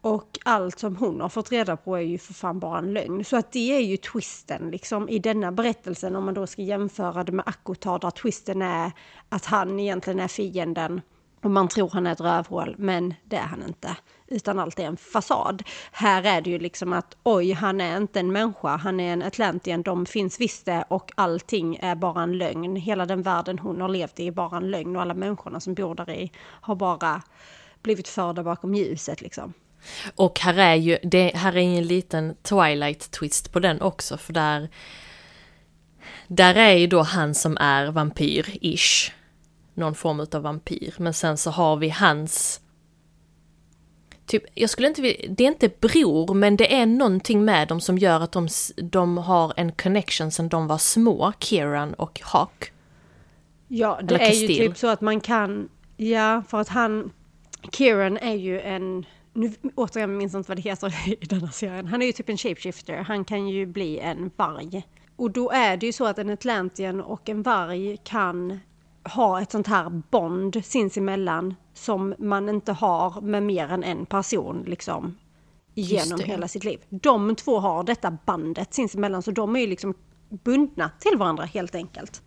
[0.00, 3.24] Och allt som hon har fått reda på är ju för fan bara en lögn.
[3.24, 7.24] Så att det är ju twisten liksom i denna berättelsen om man då ska jämföra
[7.24, 8.92] det med Akutar där twisten är
[9.28, 11.00] att han egentligen är fienden
[11.42, 13.96] och man tror han är ett rövhål, men det är han inte.
[14.30, 15.62] Utan allt är en fasad.
[15.92, 19.22] Här är det ju liksom att oj, han är inte en människa, han är en
[19.22, 22.76] Atlantian, de finns visst det och allting är bara en lögn.
[22.76, 25.74] Hela den världen hon har levt i är bara en lögn och alla människorna som
[25.74, 27.22] bor där i har bara
[27.82, 29.52] blivit förda bakom ljuset liksom.
[30.14, 34.68] Och här är ju, det här är en liten Twilight-twist på den också, för där
[36.26, 39.12] där är ju då han som är vampyr-ish
[39.78, 40.94] någon form av vampyr.
[40.98, 42.60] Men sen så har vi hans...
[44.28, 47.80] Typ, jag skulle inte vilja, det är inte bror, men det är någonting med dem
[47.80, 52.72] som gör att de, de har en connection sen de var små, Kieran och Hawk.
[53.68, 57.10] Ja, det är ju typ så att man kan, ja, för att han,
[57.72, 61.86] Kieran är ju en, nu återigen minns jag inte vad det heter i denna serien,
[61.86, 64.82] han är ju typ en shapeshifter, han kan ju bli en varg.
[65.16, 68.60] Och då är det ju så att en Atlantian och en varg kan
[69.04, 74.64] ha ett sånt här bond sinsemellan som man inte har med mer än en person
[74.66, 75.16] liksom
[75.74, 76.80] genom hela sitt liv.
[76.88, 79.94] De två har detta bandet sinsemellan så de är ju liksom
[80.28, 82.22] bundna till varandra helt enkelt.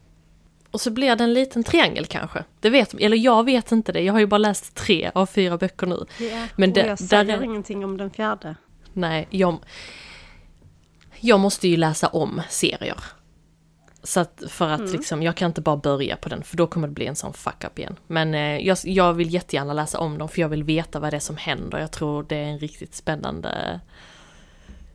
[0.72, 2.44] Och så blir det en liten triangel kanske.
[2.60, 5.58] Det vet, eller jag vet inte det, jag har ju bara läst tre av fyra
[5.58, 6.06] böcker nu.
[6.20, 7.44] Ja, Men det, jag säger är...
[7.44, 8.56] ingenting om den fjärde.
[8.94, 9.58] Nej, jag...
[11.24, 13.04] Jag måste ju läsa om serier.
[14.04, 14.92] Så att för att mm.
[14.92, 17.34] liksom, jag kan inte bara börja på den för då kommer det bli en sån
[17.34, 17.96] fuck up igen.
[18.08, 21.18] Men eh, jag, jag vill jättegärna läsa om dem för jag vill veta vad det
[21.18, 21.80] är som händer.
[21.80, 23.80] Jag tror det är en riktigt spännande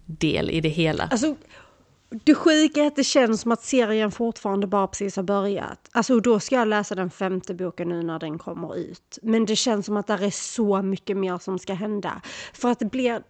[0.04, 1.08] del i det hela.
[1.10, 1.36] Alltså,
[2.08, 5.88] det sjuka är att det känns som att serien fortfarande bara precis har börjat.
[5.92, 9.18] Alltså då ska jag läsa den femte boken nu när den kommer ut.
[9.22, 12.20] Men det känns som att det är så mycket mer som ska hända.
[12.52, 13.22] För att det blir...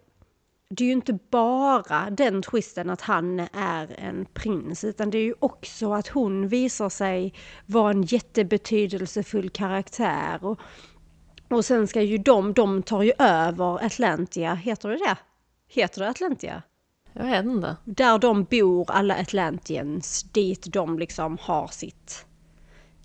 [0.68, 5.22] Det är ju inte bara den twisten att han är en prins, utan det är
[5.22, 7.34] ju också att hon visar sig
[7.66, 10.44] vara en jättebetydelsefull karaktär.
[10.44, 10.60] Och,
[11.48, 15.16] och sen ska ju de, de tar ju över Atlantia, heter det det?
[15.68, 16.62] Heter det Atlantia?
[17.12, 17.76] Jag vet inte.
[17.84, 22.26] Där de bor, alla Atlantians, dit de liksom har sitt...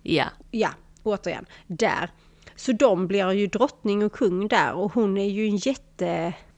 [0.01, 0.25] Ja.
[0.51, 0.69] Ja,
[1.03, 2.09] återigen, där.
[2.55, 5.57] Så de blir ju drottning och kung där och hon är ju en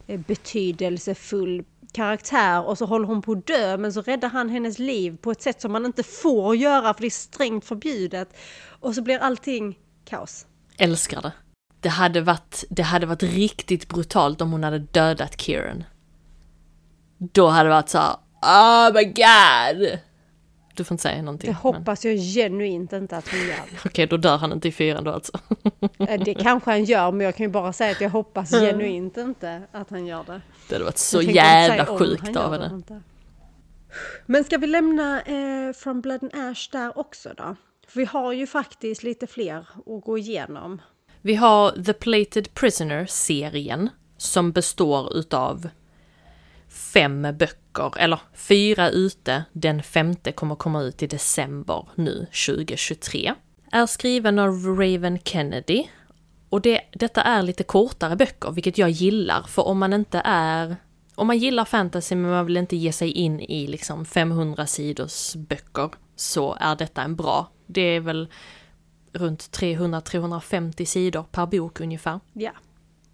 [0.08, 4.80] Eh, betydelsefull karaktär och så håller hon på att dö men så räddar han hennes
[4.80, 8.38] liv på ett sätt som man inte får göra för det är strängt förbjudet.
[8.80, 10.46] Och så blir allting kaos.
[10.78, 11.32] Älskar det.
[11.80, 15.84] Det hade varit, det hade varit riktigt brutalt om hon hade dödat Kieran.
[17.18, 20.00] Då hade det varit så här, oh my god!
[20.74, 21.50] Du får inte säga någonting.
[21.50, 22.12] Det hoppas men...
[22.12, 23.64] jag genuint inte att hon gör.
[23.86, 25.40] Okej, då dör han inte i fyran då alltså.
[26.00, 29.18] Eh, det kanske han gör, men jag kan ju bara säga att jag hoppas genuint
[29.18, 30.42] inte att han gör det.
[30.70, 33.02] Det hade varit så jävla sjukt av henne.
[34.26, 37.56] Men ska vi lämna eh, From Blood and Ash där också då?
[37.88, 40.82] För vi har ju faktiskt lite fler att gå igenom.
[41.22, 45.70] Vi har The Plated Prisoner-serien som består utav
[46.94, 47.63] fem böcker,
[47.98, 53.34] eller fyra ute, den femte kommer komma ut i december nu 2023.
[53.72, 55.88] Är skriven av Raven Kennedy.
[56.50, 60.76] Och det, detta är lite kortare böcker, vilket jag gillar, för om man inte är...
[61.16, 65.36] Om man gillar fantasy men man vill inte ge sig in i liksom 500 sidors
[65.36, 67.50] böcker så är detta en bra.
[67.66, 68.28] Det är väl
[69.14, 72.20] runt 300-350 sidor per bok ungefär.
[72.34, 72.52] Ja,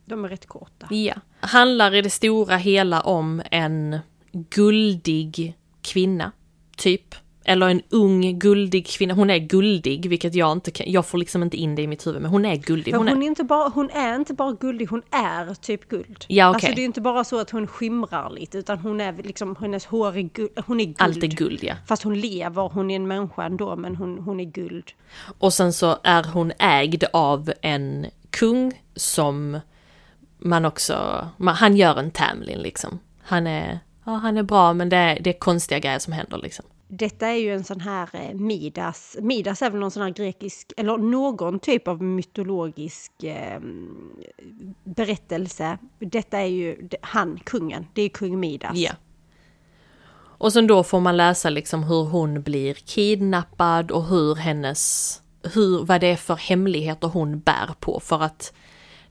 [0.05, 0.87] de är rätt korta.
[0.89, 1.13] Ja.
[1.39, 3.99] Handlar i det stora hela om en
[4.31, 6.31] guldig kvinna,
[6.77, 7.15] typ.
[7.43, 9.13] Eller en ung guldig kvinna.
[9.13, 12.07] Hon är guldig, vilket jag inte kan, jag får liksom inte in det i mitt
[12.07, 12.93] huvud, men hon är guldig.
[12.93, 16.25] Hon, hon är, inte bara, hon är inte bara guldig, hon är typ guld.
[16.27, 16.55] Ja, okay.
[16.55, 19.85] Alltså det är inte bara så att hon skimrar lite, utan hon är liksom, hennes
[19.85, 20.95] hår är guld, hon är guld.
[20.99, 21.75] Allt är guld, ja.
[21.87, 24.91] Fast hon lever, hon är en människa ändå, men hon, hon är guld.
[25.39, 29.59] Och sen så är hon ägd av en kung som
[30.37, 32.99] man också, man, han gör en Tamlin liksom.
[33.21, 33.79] Han är,
[34.09, 36.65] ja han är bra men det är, det är konstiga grejer som händer liksom.
[36.87, 40.71] Detta är ju en sån här eh, Midas, Midas är väl någon sån här grekisk,
[40.77, 43.59] eller någon typ av mytologisk eh,
[44.83, 45.77] berättelse.
[45.99, 48.77] Detta är ju han, kungen, det är kung Midas.
[48.77, 48.91] Ja.
[50.39, 55.21] Och sen då får man läsa liksom hur hon blir kidnappad och hur hennes,
[55.53, 58.53] hur, vad det är för hemligheter hon bär på för att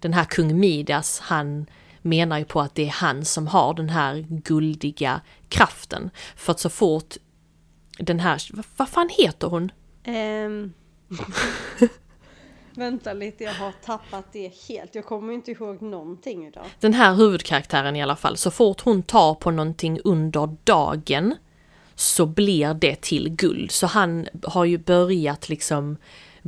[0.01, 1.66] den här kung Midas, han
[2.03, 6.11] menar ju på att det är han som har den här guldiga kraften.
[6.36, 7.16] För att så fort
[7.99, 9.72] den här, vad, vad fan heter hon?
[10.07, 10.72] Um,
[12.74, 14.94] vänta lite, jag har tappat det helt.
[14.94, 16.66] Jag kommer inte ihåg någonting idag.
[16.80, 21.34] Den här huvudkaraktären i alla fall, så fort hon tar på någonting under dagen
[21.94, 23.70] så blir det till guld.
[23.70, 25.96] Så han har ju börjat liksom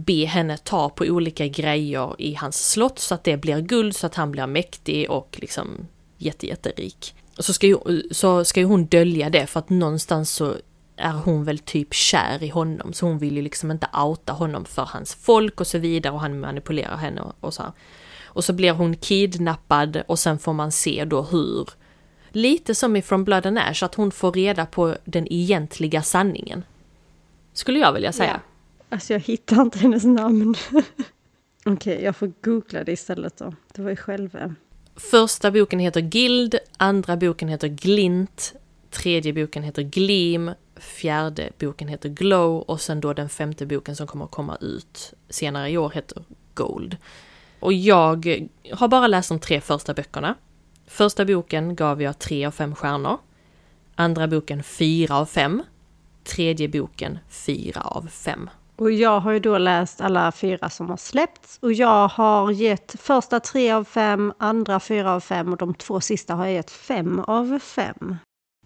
[0.04, 4.06] be henne ta på olika grejer i hans slott så att det blir guld så
[4.06, 5.68] att han blir mäktig och liksom
[6.16, 7.14] jätte, jätterik.
[7.38, 7.78] Och så ska, ju,
[8.10, 10.54] så ska ju hon dölja det för att någonstans så
[10.96, 14.64] är hon väl typ kär i honom så hon vill ju liksom inte outa honom
[14.64, 17.72] för hans folk och så vidare och han manipulerar henne och, och så här.
[18.24, 21.68] Och så blir hon kidnappad och sen får man se då hur
[22.32, 26.64] Lite som i From Blood and Ash, att hon får reda på den egentliga sanningen.
[27.52, 28.40] Skulle jag vilja säga.
[28.90, 30.54] Alltså jag hittar inte hennes namn.
[31.64, 33.54] Okej, okay, jag får googla det istället då.
[33.74, 34.40] Det var ju själva.
[34.40, 34.50] Eh.
[34.96, 38.54] Första boken heter Guild, andra boken heter Glint,
[38.90, 44.06] tredje boken heter Gleam, fjärde boken heter Glow och sen då den femte boken som
[44.06, 46.24] kommer att komma ut senare i år heter
[46.54, 46.96] Gold.
[47.60, 50.34] Och jag har bara läst de tre första böckerna.
[50.86, 53.18] Första boken gav jag tre av fem stjärnor.
[53.94, 55.62] Andra boken fyra av fem.
[56.24, 58.50] tredje boken fyra av fem.
[58.80, 62.94] Och jag har ju då läst alla fyra som har släppts och jag har gett
[63.00, 66.70] första tre av fem, andra fyra av fem och de två sista har jag gett
[66.70, 68.16] fem av fem.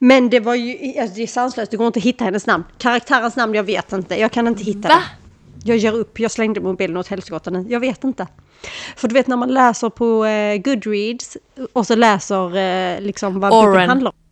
[0.00, 2.64] Men det var ju, alltså det är sanslöst, det går inte att hitta hennes namn.
[2.78, 4.94] Karaktärens namn, jag vet inte, jag kan inte hitta Va?
[4.94, 5.70] det.
[5.70, 8.26] Jag ger upp, jag slängde mobilen åt helskotta jag vet inte.
[8.96, 11.36] För du vet när man läser på eh, Goodreads
[11.72, 14.23] och så läser eh, liksom vad boken handlar om.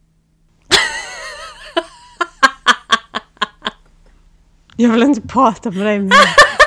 [4.83, 6.09] Jag vill inte prata med dig mer.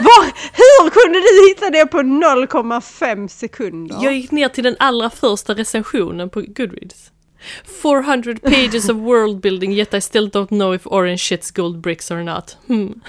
[0.02, 3.98] Var, hur kunde du hitta det på 0,5 sekunder?
[4.02, 7.12] Jag gick ner till den allra första recensionen på Goodreads.
[7.82, 12.12] 400 pages of world building yet I still don't know if orange shits gold bricks
[12.12, 12.58] or not.
[12.68, 12.94] Hmm.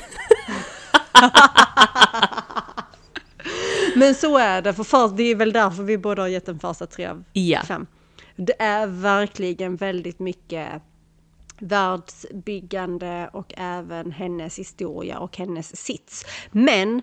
[3.95, 6.59] Men så är det, för först, det är väl därför vi båda har gett den
[6.59, 7.61] första tre av Ja.
[7.69, 7.87] fem.
[8.37, 10.69] Det är verkligen väldigt mycket
[11.59, 16.25] världsbyggande och även hennes historia och hennes sits.
[16.53, 17.03] Men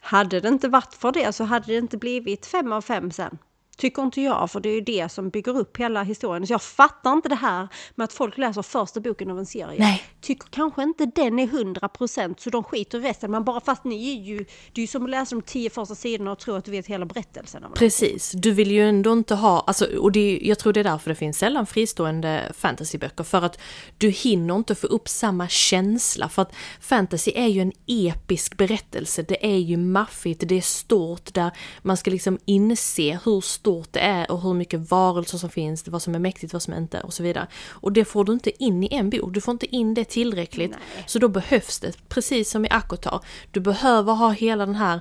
[0.00, 3.38] hade det inte varit för det så hade det inte blivit fem av fem sen.
[3.76, 6.46] Tycker inte jag, för det är ju det som bygger upp hela historien.
[6.46, 9.78] Så jag fattar inte det här med att folk läser första boken av en serie.
[9.78, 10.02] Nej.
[10.20, 13.30] Tycker kanske inte den är 100% så de skiter i resten.
[13.30, 14.36] Men bara fast ni är ju,
[14.72, 16.86] det är ju som att läsa de tio första sidorna och tro att du vet
[16.86, 17.64] hela berättelsen.
[17.74, 21.10] Precis, du vill ju ändå inte ha, alltså, och det, jag tror det är därför
[21.10, 23.58] det finns sällan fristående fantasyböcker, för att
[23.98, 29.22] du hinner inte få upp samma känsla, för att fantasy är ju en episk berättelse,
[29.22, 31.50] det är ju maffigt, det är stort, där
[31.82, 36.02] man ska liksom inse hur stort det är och hur mycket varelser som finns, vad
[36.02, 37.46] som är mäktigt, vad som inte och så vidare.
[37.68, 40.70] Och det får du inte in i en bok, du får inte in det tillräckligt,
[40.70, 41.04] Nej.
[41.06, 45.00] så då behövs det, precis som i Akotar, du behöver ha hela den här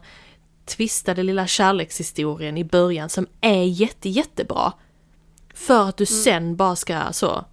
[0.65, 4.73] twistade lilla kärlekshistorien i början som är jätte, jättebra.
[5.53, 7.45] För att du sen bara ska så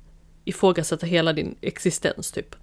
[0.45, 2.55] ifrågasätta hela din existens typ.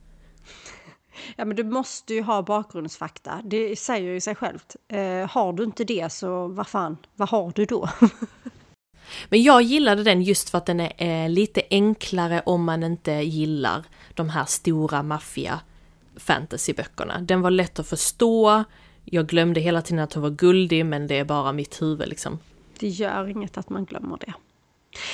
[1.36, 4.76] Ja men du måste ju ha bakgrundsfakta, det säger ju sig självt.
[4.88, 7.90] Eh, har du inte det så vad fan, vad har du då?
[9.30, 13.12] Men jag gillade den just för att den är eh, lite enklare om man inte
[13.12, 15.60] gillar de här stora maffia
[16.16, 17.20] fantasyböckerna.
[17.22, 18.64] Den var lätt att förstå,
[19.04, 22.40] jag glömde hela tiden att hon var guldig men det är bara mitt huvud liksom.
[22.80, 24.34] Det gör inget att man glömmer det.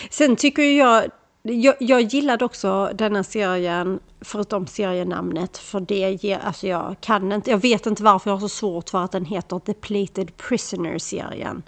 [0.10, 1.06] Sen tycker jag,
[1.44, 7.52] jag, jag gillade också denna serien, förutom serienamnet, för det ger, alltså jag kan inte,
[7.52, 11.64] jag vet inte varför jag har så svårt för att den heter The Plated Prisoner-serien.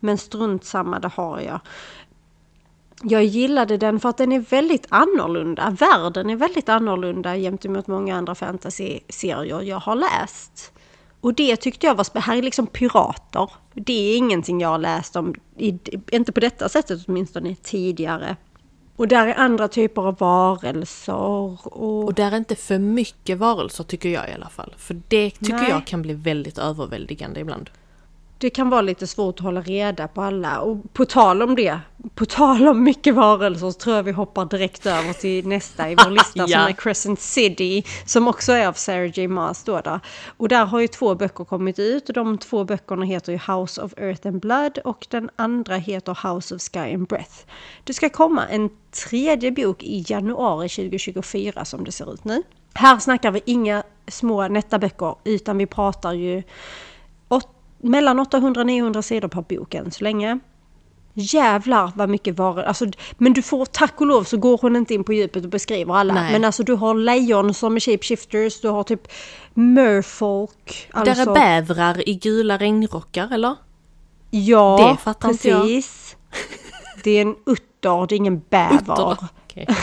[0.00, 1.60] Men strunt samma, det har jag.
[3.02, 5.76] Jag gillade den för att den är väldigt annorlunda.
[5.80, 10.72] Världen är väldigt annorlunda gentemot många andra fantasy-serier jag har läst.
[11.20, 12.30] Och det tyckte jag var spännande.
[12.30, 13.50] Här är liksom pirater.
[13.74, 15.34] Det är ingenting jag har läst om,
[16.10, 18.36] inte på detta sättet åtminstone tidigare.
[19.00, 22.04] Och där är andra typer av varelser och...
[22.04, 24.74] Och där är inte för mycket varelser tycker jag i alla fall.
[24.76, 25.70] För det tycker Nej.
[25.70, 27.70] jag kan bli väldigt överväldigande ibland.
[28.40, 30.60] Det kan vara lite svårt att hålla reda på alla.
[30.60, 31.78] Och på tal om det,
[32.14, 35.94] på tal om mycket varelser så tror jag vi hoppar direkt över till nästa i
[35.94, 36.68] vår lista som Ja.
[36.68, 37.84] är Crescent City.
[38.06, 40.00] Som också är av Sarah J Maas då, då.
[40.36, 43.82] Och där har ju två böcker kommit ut och de två böckerna heter ju House
[43.82, 47.34] of Earth and Blood och den andra heter House of Sky and Breath.
[47.84, 48.70] Det ska komma en
[49.08, 52.42] tredje bok i januari 2024 som det ser ut nu.
[52.74, 56.42] Här snackar vi inga små nätta böcker utan vi pratar ju
[57.80, 60.38] mellan 800 och 900 sidor per bok än så länge.
[61.14, 62.86] Jävlar vad mycket varor, alltså,
[63.18, 65.94] men du får tack och lov så går hon inte in på djupet och beskriver
[65.94, 66.14] alla.
[66.14, 66.32] Nej.
[66.32, 69.08] Men alltså du har lejon som är shapeshifters, du har typ
[69.54, 70.88] merfolk.
[70.92, 73.56] Alltså, Där är bävrar i gula regnrockar eller?
[74.30, 76.16] Ja, Det precis.
[77.04, 79.16] Det är en utter, det är ingen bäver.
[79.44, 79.66] Okej.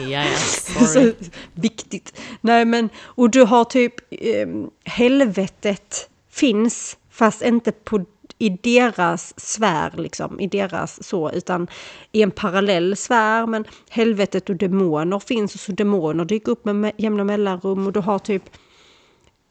[0.00, 1.12] Ja, ja, Så
[1.54, 2.20] viktigt.
[2.40, 4.48] Nej men, och du har typ eh,
[4.84, 8.04] helvetet finns fast inte på,
[8.38, 11.68] i deras sfär liksom, i deras så, utan
[12.12, 13.46] i en parallell sfär.
[13.46, 17.92] Men helvetet och demoner finns och så demoner dyker upp med me- jämna mellanrum och
[17.92, 18.42] du har typ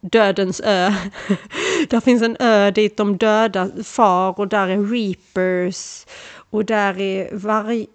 [0.02, 0.94] Dödens ö.
[1.90, 6.06] där finns en ö dit de döda far och där är reapers.
[6.50, 7.88] Och där är varg,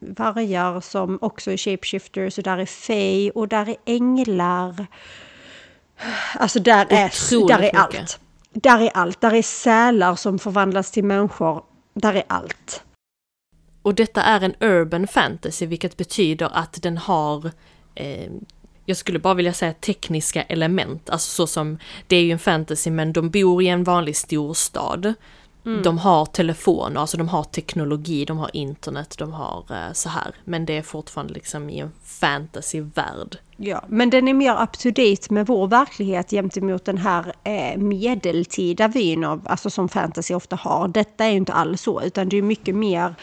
[0.00, 4.86] vargar som också är shapeshifters och där är fej och där är änglar.
[6.34, 7.80] Alltså där är, där är mycket.
[7.80, 8.20] allt.
[8.54, 9.20] Där är allt.
[9.20, 11.64] Där är sälar som förvandlas till människor.
[11.94, 12.82] Där är allt.
[13.82, 17.50] Och detta är en urban fantasy, vilket betyder att den har
[17.94, 18.30] eh,
[18.90, 22.90] jag skulle bara vilja säga tekniska element, alltså så som det är ju en fantasy
[22.90, 25.14] men de bor i en vanlig storstad.
[25.62, 30.34] De har telefoner, alltså de har teknologi, de har internet, de har eh, så här.
[30.44, 33.38] Men det är fortfarande liksom i en fantasyvärld.
[33.56, 37.78] Ja, men den är mer up to date med vår verklighet gentemot den här eh,
[37.78, 40.88] medeltida vyn av, alltså som fantasy ofta har.
[40.88, 43.14] Detta är ju inte alls så, utan det är mycket mer,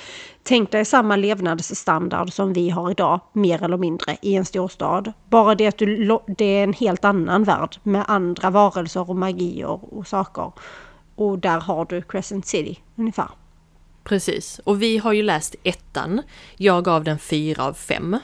[0.43, 5.13] tänk dig samma levnadsstandard som vi har idag, mer eller mindre, i en storstad.
[5.29, 9.93] Bara det att du, det är en helt annan värld med andra varelser och magier
[9.93, 10.51] och saker.
[11.17, 13.29] Och där har du Crescent City, ungefär.
[14.03, 16.21] Precis, och vi har ju läst ettan.
[16.57, 18.19] Jag gav den fyra av fem.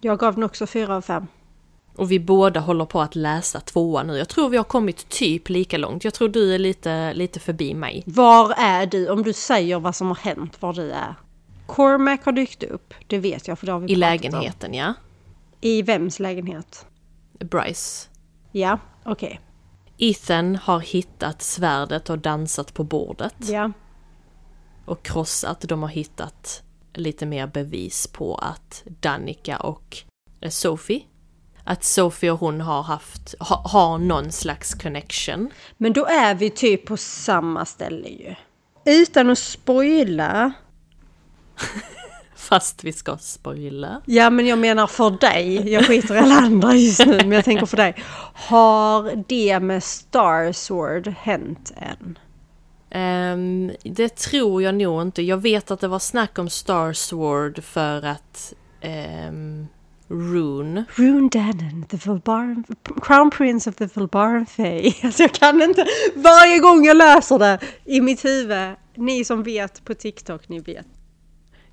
[0.00, 1.26] Jag gav den också fyra av fem.
[1.96, 4.18] Och vi båda håller på att läsa tvåan nu.
[4.18, 6.04] Jag tror vi har kommit typ lika långt.
[6.04, 8.02] Jag tror du är lite, lite förbi mig.
[8.06, 9.08] Var är du?
[9.08, 11.14] Om du säger vad som har hänt, var du är.
[11.66, 14.88] Cormac har dykt upp, det vet jag för det har vi I lägenheten, ja.
[14.88, 14.94] Om.
[15.60, 16.86] I vems lägenhet?
[17.38, 18.08] Bryce.
[18.52, 19.40] Ja, okej.
[19.98, 23.34] Ethan har hittat svärdet och dansat på bordet.
[23.38, 23.72] Ja.
[24.84, 25.60] Och krossat.
[25.60, 26.62] De har hittat
[26.94, 29.96] lite mer bevis på att Danica och
[30.48, 31.02] Sophie
[31.68, 35.50] att Sophie och hon har haft, ha, har någon slags connection.
[35.76, 38.34] Men då är vi typ på samma ställe ju.
[38.84, 40.52] Utan att spoila.
[42.38, 44.02] Fast vi ska spoila.
[44.06, 45.72] Ja men jag menar för dig.
[45.72, 47.94] Jag skiter i alla andra just nu men jag tänker för dig.
[48.34, 52.18] Har det med Star Sword hänt än?
[52.90, 55.22] Ehm, det tror jag nog inte.
[55.22, 59.66] Jag vet att det var snack om Star Sword för att ehm,
[60.08, 62.64] Rune Rune Dannon, the Vilbaran,
[63.02, 64.92] Crown Prince of the Vilbaran Fae.
[65.02, 68.74] Alltså jag kan inte, varje gång jag läser det i mitt huvud.
[68.94, 70.86] Ni som vet på TikTok, ni vet.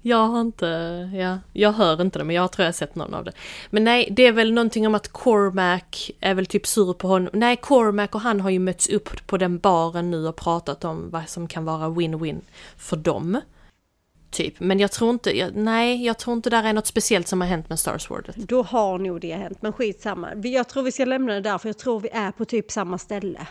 [0.07, 0.65] Jag har inte,
[1.13, 3.31] ja, jag hör inte det men jag tror jag har sett någon av det.
[3.69, 7.29] Men nej, det är väl någonting om att Cormac är väl typ sur på honom.
[7.33, 11.09] Nej, Cormac och han har ju mötts upp på den baren nu och pratat om
[11.09, 12.41] vad som kan vara win-win
[12.77, 13.41] för dem.
[14.31, 17.41] Typ, men jag tror inte, jag, nej, jag tror inte där är något speciellt som
[17.41, 18.35] har hänt med Star Swordet.
[18.35, 20.35] Då har nog det hänt, men skitsamma.
[20.35, 22.97] Jag tror vi ska lämna det där för jag tror vi är på typ samma
[22.97, 23.47] ställe.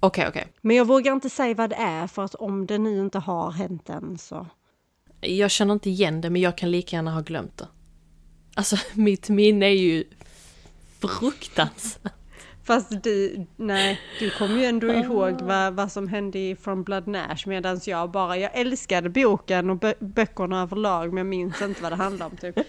[0.00, 0.46] Okej, okej.
[0.60, 3.50] Men jag vågar inte säga vad det är för att om det nu inte har
[3.50, 4.46] hänt än så.
[5.26, 7.68] Jag känner inte igen det men jag kan lika gärna ha glömt det.
[8.54, 10.04] Alltså mitt minne är ju
[11.00, 12.12] fruktansvärt.
[12.64, 17.06] Fast du, nej, du kommer ju ändå ihåg vad, vad som hände i From Blood
[17.06, 21.82] Nash medan jag bara, jag älskade boken och bö- böckerna överlag men jag minns inte
[21.82, 22.58] vad det handlar om typ.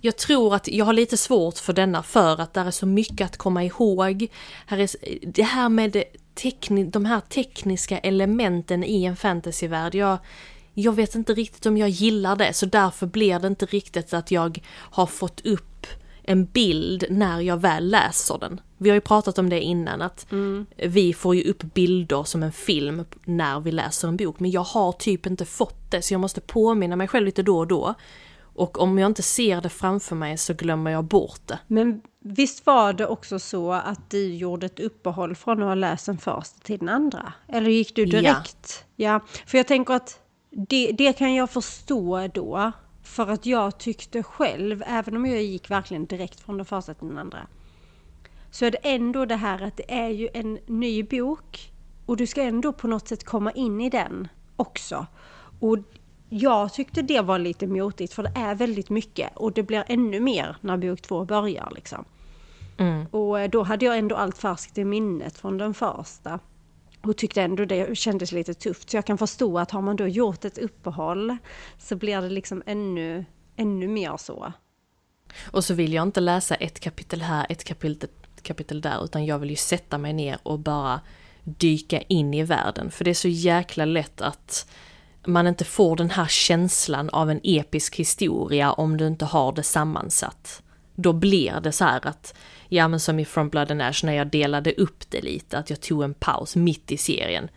[0.00, 3.24] Jag tror att jag har lite svårt för denna för att där är så mycket
[3.24, 4.26] att komma ihåg.
[4.66, 4.88] Här är,
[5.22, 10.18] det här med tekni, de här tekniska elementen i en fantasyvärld, jag,
[10.82, 14.30] jag vet inte riktigt om jag gillar det så därför blir det inte riktigt att
[14.30, 15.86] jag har fått upp
[16.22, 18.60] en bild när jag väl läser den.
[18.76, 20.26] Vi har ju pratat om det innan att
[20.76, 24.60] vi får ju upp bilder som en film när vi läser en bok men jag
[24.60, 27.94] har typ inte fått det så jag måste påminna mig själv lite då och då.
[28.40, 31.58] Och om jag inte ser det framför mig så glömmer jag bort det.
[31.66, 36.06] Men visst var det också så att du gjorde ett uppehåll från att ha läst
[36.06, 37.32] den första till den andra?
[37.48, 38.08] Eller gick du Ja.
[38.20, 38.84] direkt?
[38.96, 39.20] Ja.
[39.46, 40.20] för jag tänker att
[40.66, 42.72] det, det kan jag förstå då.
[43.02, 47.08] För att jag tyckte själv, även om jag gick verkligen direkt från den första till
[47.08, 47.46] den andra.
[48.50, 51.72] Så är det ändå det här att det är ju en ny bok.
[52.06, 55.06] Och du ska ändå på något sätt komma in i den också.
[55.60, 55.78] Och
[56.28, 59.36] jag tyckte det var lite motigt för det är väldigt mycket.
[59.36, 62.04] Och det blir ännu mer när bok två börjar liksom.
[63.10, 66.38] Och eh, då hade jag ändå allt färskt i minnet från den första.
[67.08, 68.90] Och tyckte ändå det kändes lite tufft.
[68.90, 71.36] Så jag kan förstå att har man då gjort ett uppehåll
[71.78, 73.24] så blir det liksom ännu,
[73.56, 74.52] ännu mer så.
[75.50, 78.08] Och så vill jag inte läsa ett kapitel här, ett kapitel,
[78.42, 81.00] kapitel där, utan jag vill ju sätta mig ner och bara
[81.44, 82.90] dyka in i världen.
[82.90, 84.70] För det är så jäkla lätt att
[85.26, 89.62] man inte får den här känslan av en episk historia om du inte har det
[89.62, 90.62] sammansatt.
[90.94, 92.34] Då blir det så här att,
[92.68, 95.70] ja men som i From Blood and Ash när jag delade upp det lite, att
[95.70, 97.48] jag tog en paus mitt i serien.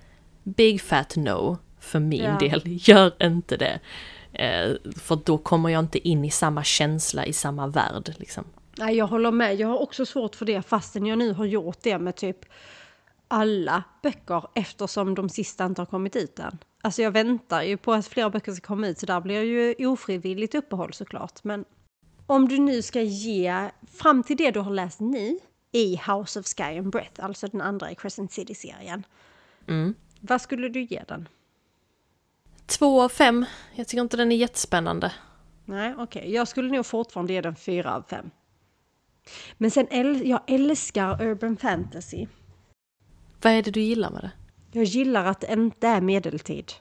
[0.44, 2.38] Big fat no, för min Ja.
[2.40, 2.62] del.
[2.66, 3.80] Gör inte det.
[4.34, 8.44] Eh, för då kommer jag inte in i samma känsla, i samma värld liksom.
[8.78, 9.56] Nej, jag håller med.
[9.56, 12.38] Jag har också svårt för det fastän jag nu har gjort det med typ
[13.28, 16.58] alla böcker eftersom de sista inte har kommit ut än.
[16.82, 19.46] Alltså jag väntar ju på att fler böcker ska komma ut så där blir jag
[19.46, 21.44] ju ofrivilligt uppehåll såklart.
[21.44, 21.66] Men
[22.26, 25.40] om du nu ska ge fram till det du har läst nu
[25.72, 29.06] i House of Sky and Breath, alltså den andra i Crescent City-serien.
[29.68, 29.96] Mm.
[30.20, 31.28] Vad skulle du ge den?
[32.66, 33.46] Två av fem.
[33.76, 35.12] Jag tycker inte den är jättespännande.
[35.66, 36.34] Nej, okej.
[36.34, 38.32] Jag skulle nog fortfarande ge den fyra av fem.
[39.58, 42.28] Men sen, äl- jag älskar urban fantasy.
[43.42, 44.32] Vad är det du gillar med det?
[44.72, 46.72] Jag gillar att det inte är medeltid.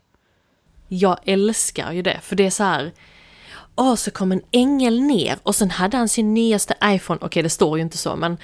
[0.89, 2.93] Jag älskar ju det, för det är så här...
[3.81, 7.19] Åh, så kom en ängel ner och sen hade han sin nyaste iPhone.
[7.23, 8.37] Okej, det står ju inte så, men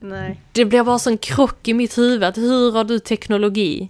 [0.00, 0.40] Nej.
[0.52, 2.24] det blir bara sån krock i mitt huvud.
[2.24, 3.88] Att hur har du teknologi?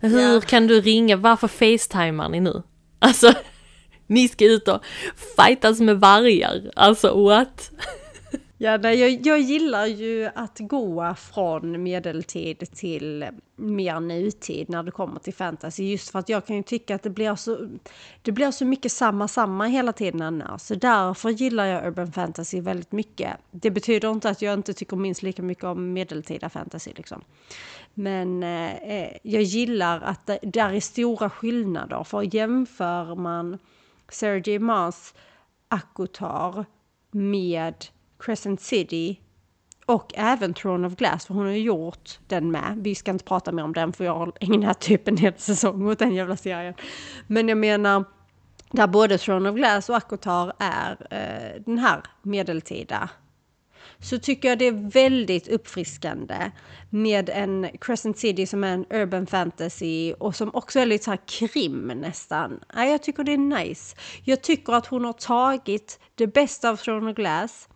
[0.00, 0.40] Hur Ja.
[0.40, 1.16] kan du ringa?
[1.16, 2.62] Varför facetimar ni nu?
[2.98, 3.32] Alltså,
[4.06, 4.82] ni ska ut och
[5.36, 6.70] fightas med vargar.
[6.76, 7.70] Alltså, what?
[8.60, 14.90] Ja, nej, jag, jag gillar ju att gå från medeltid till mer nutid när det
[14.90, 15.84] kommer till fantasy.
[15.84, 17.68] Just för att jag kan ju tycka att det blir så,
[18.22, 20.62] det blir så mycket samma samma hela tiden annars.
[20.62, 23.36] Så därför gillar jag urban fantasy väldigt mycket.
[23.50, 27.24] Det betyder inte att jag inte tycker minst lika mycket om medeltida fantasy liksom.
[27.94, 32.04] Men eh, jag gillar att det där är stora skillnader.
[32.04, 33.58] För jämför man
[34.08, 35.14] Sergej Mars
[35.68, 36.64] Akutar
[37.10, 37.74] med
[38.18, 39.20] Crescent City
[39.86, 42.74] och även Throne of Glass, för hon har ju gjort den med.
[42.76, 45.86] Vi ska inte prata mer om den för jag har ägnat typ en hel säsong
[45.86, 46.74] åt den jävla serien.
[47.26, 48.04] Men jag menar,
[48.70, 53.10] där både Throne of Glass och Akotar är eh, den här medeltida
[54.00, 56.50] så tycker jag det är väldigt uppfriskande
[56.90, 61.10] med en Crescent City som är en urban fantasy och som också är lite så
[61.10, 62.60] här krim nästan.
[62.74, 63.96] Jag tycker det är nice.
[64.24, 67.68] Jag tycker att hon har tagit det bästa av Throne of Glass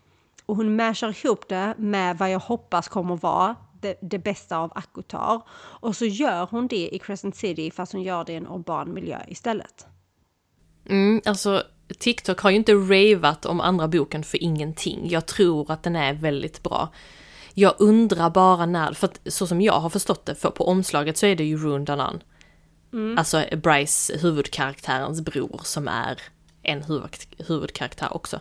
[0.53, 4.73] och hon mashar ihop det med vad jag hoppas kommer vara det, det bästa av
[4.75, 5.43] Akotar.
[5.55, 8.95] Och så gör hon det i Crescent City fast hon gör det i en urban
[8.95, 9.87] miljö istället.
[10.89, 11.63] Mm, alltså,
[11.99, 15.09] TikTok har ju inte ravat om andra boken för ingenting.
[15.11, 16.89] Jag tror att den är väldigt bra.
[17.55, 21.17] Jag undrar bara när, för att så som jag har förstått det, för på omslaget
[21.17, 22.23] så är det ju Rune Danan.
[23.19, 26.19] Alltså Bryce, huvudkaraktärens bror, som är
[26.63, 27.17] en huvud,
[27.49, 28.41] huvudkaraktär också.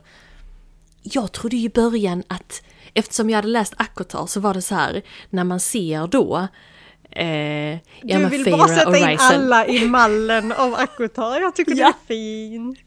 [1.01, 4.75] Jag trodde ju i början att, eftersom jag hade läst Akotar så var det så
[4.75, 6.47] här, när man ser då
[7.13, 7.71] Eh,
[8.01, 11.41] ja, du vill bara sätta in alla i mallen av Akotar.
[11.41, 11.93] Jag tycker Ja.
[12.07, 12.79] det är fint.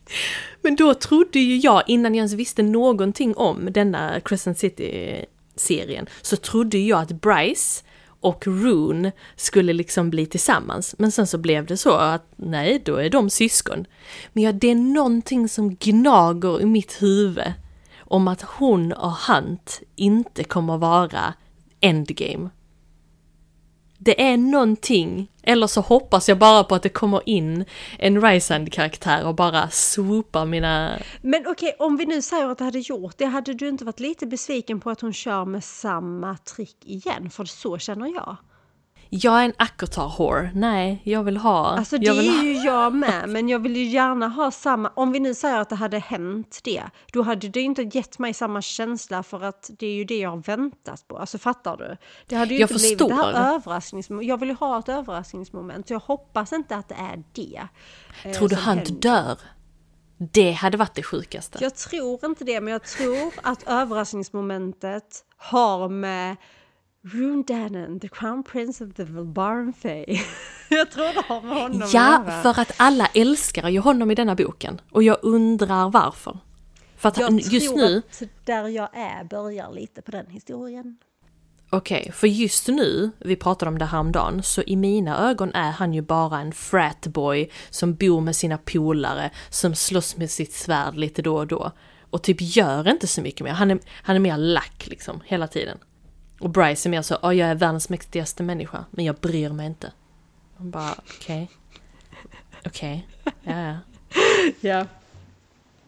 [0.62, 6.36] Men då trodde ju jag, innan jag ens visste någonting om denna Crescent City-serien, så
[6.36, 7.84] trodde jag att Bryce
[8.20, 10.94] och Rune skulle liksom bli tillsammans.
[10.98, 13.86] Men sen så blev det så att nej, då är de syskon.
[14.32, 17.52] Men ja, det är någonting som gnager i mitt huvud
[18.14, 21.34] om att hon och Hunt inte kommer vara
[21.80, 22.50] endgame.
[23.98, 27.64] Det är någonting, eller så hoppas jag bara på att det kommer in
[27.98, 30.98] en Rysand-karaktär och bara swoopar mina...
[31.22, 34.00] Men okej, om vi nu säger att det hade gjort det, hade du inte varit
[34.00, 37.30] lite besviken på att hon kör med samma trick igen?
[37.30, 38.36] För så känner jag.
[39.16, 40.50] Jag är en Akotar-whore.
[40.54, 41.66] Nej, jag vill ha...
[41.66, 42.42] Alltså det är ha...
[42.44, 44.92] ju jag med, men jag vill ju gärna ha samma...
[44.96, 48.34] Om vi nu säger att det hade hänt det, då hade det inte gett mig
[48.34, 51.18] samma känsla för att det är ju det jag har väntat på.
[51.18, 51.96] Alltså fattar du?
[52.26, 53.22] Det hade ju Jag inte blivit det förstår.
[53.32, 54.28] här överraskningsmomentet.
[54.28, 57.62] Jag vill ju ha ett överraskningsmoment, så jag hoppas inte att det är det.
[58.24, 58.90] eh, Tror du händer.
[58.92, 59.38] dör?
[60.32, 61.58] Det hade varit det sjukaste.
[61.60, 66.36] Jag tror inte det, men jag tror att överraskningsmomentet har med
[67.12, 70.05] Rune Dannon, the crown prince of the Valbaran Fae.
[70.68, 72.42] jag tror det har med honom Ja, att göra.
[72.42, 74.80] för att alla älskar ju honom i denna boken.
[74.90, 76.38] Och jag undrar varför.
[76.96, 80.26] För att Jag han- just tror nu, att där jag är börjar lite på den
[80.30, 80.96] historien.
[81.70, 85.94] okej, för just nu, vi pratade om det häromdagen, så i mina ögon är han
[85.94, 91.22] ju bara en fratboy som bor med sina polare, som slåss med sitt svärd lite
[91.22, 91.72] då och då.
[92.11, 95.46] Och typ gör inte så mycket mer, han är, han är mer lack liksom, hela
[95.48, 95.78] tiden.
[96.41, 99.66] Och Bryce är mer så, "Ja, jag är världens mäktigaste människa, men jag bryr mig
[99.66, 99.93] inte.
[100.57, 101.51] Man bara, okej.
[102.66, 103.09] Okej,
[103.43, 103.76] ja ja.
[104.61, 104.87] Ja.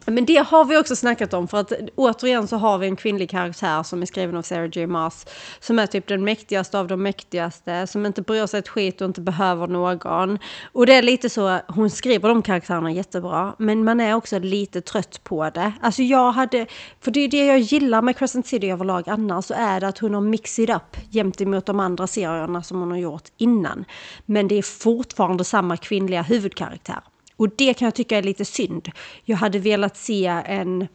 [0.09, 3.31] Men det har vi också snackat om för att återigen så har vi en kvinnlig
[3.31, 5.27] karaktär som är skriven av Sarah J Maas
[5.61, 9.07] som är typ den mäktigaste av de mäktigaste som inte bryr sig ett skit och
[9.07, 10.39] inte behöver någon.
[10.73, 14.81] Och det är lite så, hon skriver de karaktärerna jättebra men man är också lite
[14.81, 15.73] trött på det.
[15.81, 16.67] Alltså jag hade,
[17.01, 19.99] för det är det jag gillar med Crescent City överlag annars så är det att
[19.99, 23.85] hon har mixat upp jämt emot de andra serierna som hon har gjort innan.
[24.27, 27.01] Men det är fortfarande samma kvinnliga huvudkaraktär.
[27.37, 28.91] Och det kan jag tycka är lite synd.
[29.25, 30.89] Jag hade velat se en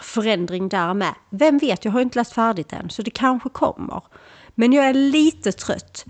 [0.00, 1.14] förändring där med.
[1.30, 4.02] Vem vet, jag har inte läst färdigt än, så det kanske kommer.
[4.54, 6.04] Men jag är lite trött.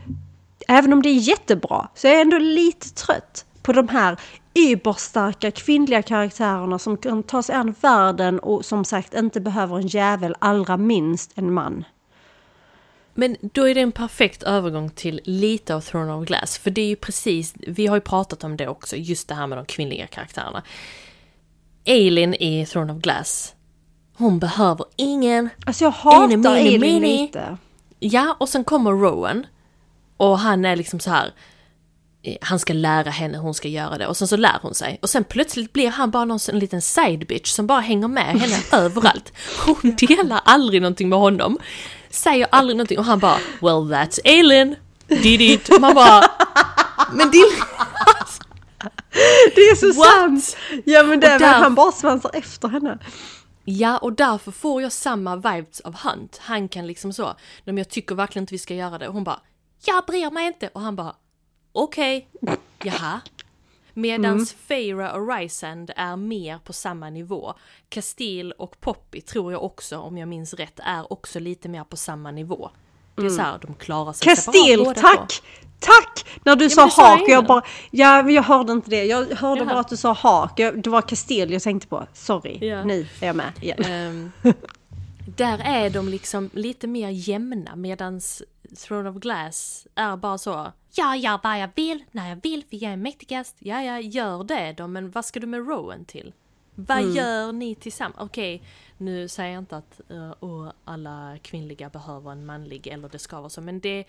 [0.69, 4.17] Även om det är jättebra, så är jag ändå lite trött på de här
[4.55, 9.87] überstarka kvinnliga karaktärerna som kan ta sig an världen och som sagt inte behöver en
[9.87, 11.85] jävel, allra minst en man.
[13.15, 16.81] Men då är det en perfekt övergång till lite av Throne of Glass, för det
[16.81, 19.65] är ju precis, vi har ju pratat om det också, just det här med de
[19.65, 20.63] kvinnliga karaktärerna.
[21.85, 23.55] Eileen i Throne of Glass,
[24.17, 25.49] hon behöver ingen.
[25.67, 26.27] Alltså jag hatar
[26.79, 27.01] miny.
[27.23, 27.57] lite.
[27.99, 29.47] Ja, och sen kommer Rowan,
[30.17, 31.33] och han är liksom så här.
[32.23, 34.75] eh, han ska lära henne hur hon ska göra det och sen så lär hon
[34.75, 34.99] sig.
[35.03, 38.25] Och sen plötsligt blir han bara någon en liten side bitch som bara hänger med
[38.41, 39.33] henne överallt.
[39.67, 41.59] Hon delar aldrig någonting med honom.
[42.15, 44.77] Säger aldrig någonting och han bara Well that's Aileen,
[45.09, 45.81] did it.
[45.81, 46.25] Man bara
[47.13, 47.47] Men din...
[49.55, 50.09] Det är så What?
[50.15, 50.57] sant!
[50.85, 52.99] Ja men det är där- han bara svansar efter henne.
[53.65, 56.41] Ja, och därför får jag samma vibes av Hunt.
[56.43, 57.35] Han kan liksom så,
[57.65, 59.09] men jag tycker verkligen inte vi ska göra det.
[59.09, 59.41] Och hon bara,
[59.85, 60.69] jag bryr mig inte.
[60.73, 61.15] Och han bara,
[61.73, 62.29] okej,
[62.83, 63.21] jaha.
[63.95, 67.55] Medans Feyre och Rysand är mer på samma nivå.
[67.89, 71.97] Castile och Poppy tror jag också, om jag minns rätt, är också lite mer på
[71.97, 72.71] samma nivå.
[73.15, 75.29] Det är så här, de klarar sig separat Castile, båda tack!
[75.29, 75.45] två.
[75.81, 76.27] Tack!
[76.45, 77.63] När du men sa jag hak, jag bara...
[77.91, 79.05] Ja, men jag hörde inte det.
[79.05, 79.69] Jag hörde Jaha.
[79.69, 80.57] bara att du sa hak.
[80.57, 82.07] Det var Castile jag tänkte på.
[82.13, 82.85] Sorry, Ja.
[82.85, 83.85] nu är jag med igen.
[83.85, 84.33] Ehm,
[85.37, 88.43] där är de liksom lite mer jämna medans
[88.87, 92.77] Throne of Glass är bara så Jag gör vad jag vill, när jag vill, för
[92.85, 93.57] jag är mäktigast.
[93.59, 96.33] Ja, jag gör det då, men vad ska du med Rowan till?
[96.75, 97.13] Vad Mm.
[97.15, 98.17] gör ni tillsammans?
[98.21, 98.63] Okej,
[98.99, 100.01] nu säger jag inte att
[100.43, 104.05] uh, alla kvinnliga behöver en manlig eller det ska vara så, men det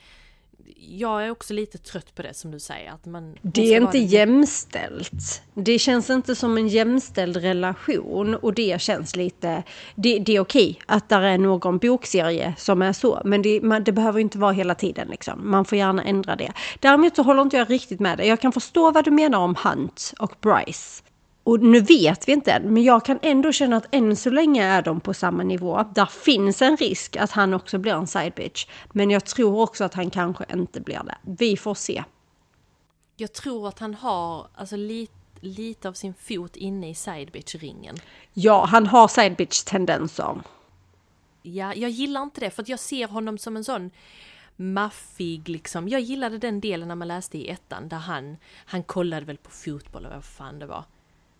[0.77, 2.91] jag är också lite trött på det som du säger.
[2.91, 5.41] Att man, Det är vara inte den- jämställt.
[5.53, 9.63] Det känns inte som en jämställd relation och det känns lite...
[9.95, 13.83] Det, det är okej att där är någon bokserie som är så, men det, man,
[13.83, 15.07] det behöver inte vara hela tiden.
[15.07, 15.51] Liksom.
[15.51, 16.51] Man får gärna ändra det.
[16.79, 18.27] Däremot så håller inte jag riktigt med dig.
[18.27, 21.03] Jag kan förstå vad du menar om Hunt och Bryce.
[21.45, 24.63] Och nu vet vi inte än, men jag kan ändå känna att än så länge
[24.63, 25.83] är de på samma nivå.
[25.95, 28.67] Där finns en risk att han också blir en side bitch.
[28.91, 31.17] Men jag tror också att han kanske inte blir det.
[31.21, 32.03] Vi får se.
[33.17, 37.95] Jag tror att han har alltså, lite, lite av sin fot inne i sidebitch-ringen.
[38.33, 40.41] Ja, han har side bitch-tendenser.
[41.41, 43.91] Ja, jag gillar inte det för att jag ser honom som en sån
[44.55, 45.87] maffig liksom.
[45.87, 49.51] Jag gillade den delen när man läste i ettan där han, han kollade väl på
[49.51, 50.83] fotboll och vad fan det var.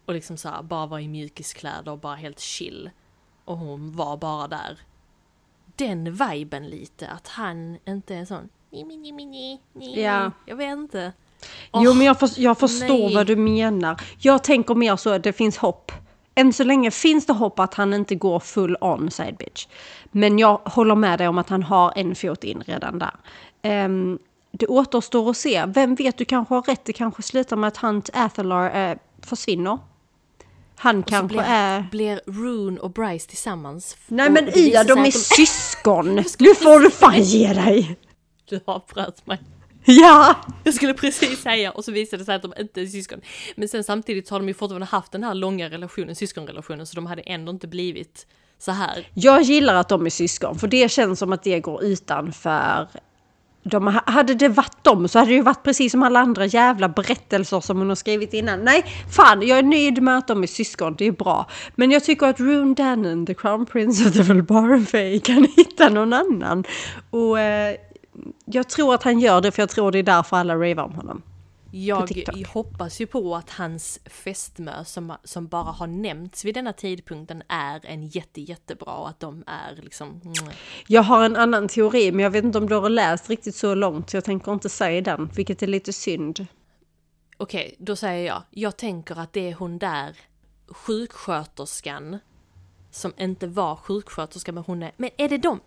[0.06, 2.90] Och liksom så här, bara var i mjukiskläder och bara helt chill.
[3.46, 4.80] Och hon var bara där.
[5.76, 10.02] Den viben lite, att han inte är sån ni, ni, ni, ni, ni, ni.
[10.04, 10.32] Ja.
[10.46, 11.14] Jag vet inte.
[11.74, 13.16] jo, Åh, men jag, för, jag förstår nej.
[13.16, 14.02] vad du menar.
[14.18, 15.92] Jag tänker mer så att det finns hopp.
[16.36, 19.68] Än så länge finns det hopp att han inte går full on side bitch.
[20.12, 23.16] Men jag håller med dig om att han har en fot in redan där.
[23.62, 24.20] Ehm,
[24.52, 25.66] det återstår att se.
[25.66, 26.86] Vem vet, du kanske har rätt.
[26.86, 29.80] Det kanske slutar med att Hunt Athalar eh, försvinner.
[30.76, 31.88] Han kanske blir, är...
[31.92, 33.98] blir Rune och Bryce tillsammans.
[34.08, 36.16] Nej men Ia, de är att syskon!
[36.16, 37.98] Nu får du fan ge dig!
[38.50, 39.40] Du avbröt mig.
[39.86, 40.36] Ja!
[40.64, 43.22] Jag skulle precis säga och så visade det sig att de inte är syskon.
[43.56, 46.96] Men sen samtidigt så har de ju fortfarande haft den här långa relationen, syskonrelationen, så
[46.96, 48.28] de hade ändå inte blivit
[48.60, 49.08] så här.
[49.14, 52.88] Jag gillar att de är syskon, för det känns som att det går utanför...
[53.68, 56.90] De, hade det varit dem så hade det ju varit precis som alla andra jävla
[56.90, 58.60] berättelser som hon har skrivit innan.
[58.60, 61.46] Nej, fan, jag är nöjd med att de är syskon, det är bra.
[61.76, 66.14] Men jag tycker att Rune Dannon, the crown prince of the Velbarfay, kan hitta någon
[66.14, 66.64] annan.
[67.10, 67.76] Och eh,
[68.46, 70.94] jag tror att han gör det, för jag tror det är därför alla ravar om
[70.94, 71.22] honom.
[71.78, 72.10] Jag
[72.48, 77.86] hoppas ju på att hans fästmö som, som bara har nämnts vid denna tidpunkten är
[77.86, 80.22] en jätte, jättebra och att de är liksom...
[80.88, 83.76] Jag har en annan teori, men jag vet inte om du har läst riktigt så
[83.76, 86.48] långt, så jag tänker inte säga den, vilket är lite synd.
[87.38, 88.44] Okej, då säger jag.
[88.50, 90.18] Jag tänker att det är hon där
[90.68, 92.20] sjuksköterskan
[92.92, 94.92] som inte var sjuksköterska men hon är...
[94.98, 95.60] Men är det de?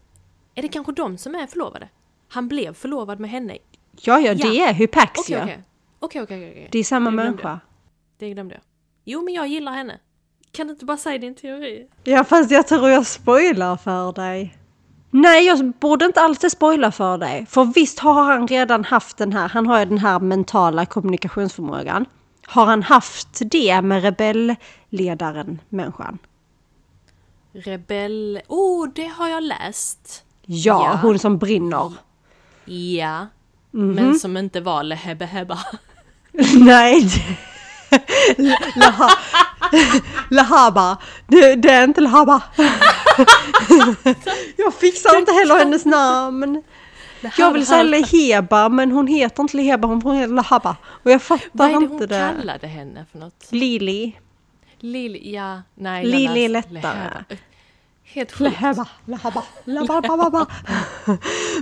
[0.55, 1.89] Är det kanske de som är förlovade?
[2.29, 3.59] Han blev förlovad med henne.
[4.01, 4.69] Ja, ja, det Ja.
[4.69, 5.43] är Hypaxia.
[5.43, 5.65] Okej, okej.
[5.99, 6.69] Okej, okej, okej.
[6.73, 7.31] Det är samma glömde.
[7.31, 7.61] människa.
[8.19, 8.63] Det glömde jag.
[9.05, 9.99] Jo, men jag gillar henne.
[10.53, 11.87] Kan du inte bara säga din teori?
[12.05, 14.57] Ja, fast jag tror jag spoilar för dig.
[15.11, 17.47] Nej, jag borde inte alltid spoila för dig.
[17.47, 22.07] För visst har han redan haft den här, han har ju den här mentala kommunikationsförmågan.
[22.47, 26.19] Har han haft det med rebellledaren, människan?
[27.53, 28.41] Rebell...
[28.49, 30.25] Oh, det har jag läst.
[30.43, 30.99] Ja, Ja.
[31.03, 31.93] hon som brinner.
[32.65, 33.27] Ja.
[33.71, 33.93] Mhm.
[33.95, 35.59] Men som inte var Lehebeheba.
[36.65, 37.09] Nej.
[38.77, 39.11] Laha,
[40.31, 40.97] Lahaba.
[41.27, 42.43] Det, det är inte Lahaba.
[44.57, 46.63] jag fixar inte heller hennes namn.
[47.37, 50.77] Jag vill säga Leheba men hon heter inte Leheba, hon heter Lahaba.
[50.85, 52.35] Och jag Vad fattar är det hon inte det.
[52.37, 53.47] kallade henne för något?
[53.51, 54.17] Lili.
[54.81, 56.05] Lili, ja, nej.
[56.07, 57.25] Lili är lättare.
[58.19, 58.57] Helt sjukt.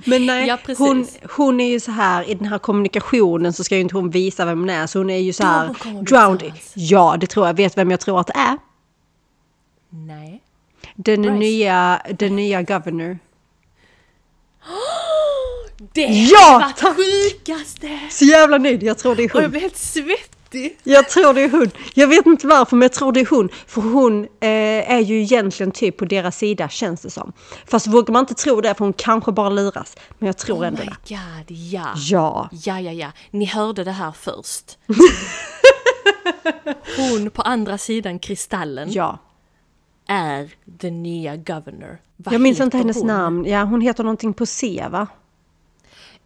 [0.04, 3.74] Men nej, Ja, hon, hon är ju så här i den här kommunikationen så ska
[3.74, 6.52] ju inte hon visa vem hon är så hon är ju så här vi drowned.
[6.74, 7.54] Ja, det tror jag.
[7.54, 8.58] Vet vem jag tror att det är?
[9.90, 10.42] Nej.
[10.94, 11.34] Den Bryce.
[11.36, 13.18] nya, den nya governor.
[15.92, 16.96] Det Ja, var tack!
[16.96, 17.98] sjukaste!
[18.10, 20.35] Så jävla nöjd, jag tror det är Och jag blev helt svettig.
[20.84, 21.70] Jag tror det är hon.
[21.94, 23.48] Jag vet inte varför men jag tror det är hon.
[23.66, 27.32] För hon eh, är ju egentligen typ på deras sida känns det som.
[27.66, 29.96] Fast vågar man inte tro det för hon kanske bara luras.
[30.18, 31.14] Men jag tror Oh ändå my det.
[31.14, 31.94] god, ja.
[31.96, 32.48] Ja.
[32.52, 33.08] Ja, ja, ja.
[33.30, 34.78] Ni hörde det här först.
[36.96, 39.18] Hon på andra sidan kristallen Ja.
[40.06, 41.98] är den nya governor.
[42.16, 43.06] Vad Jag minns inte hennes hon?
[43.06, 43.44] namn.
[43.44, 45.06] Ja, hon heter någonting på C va?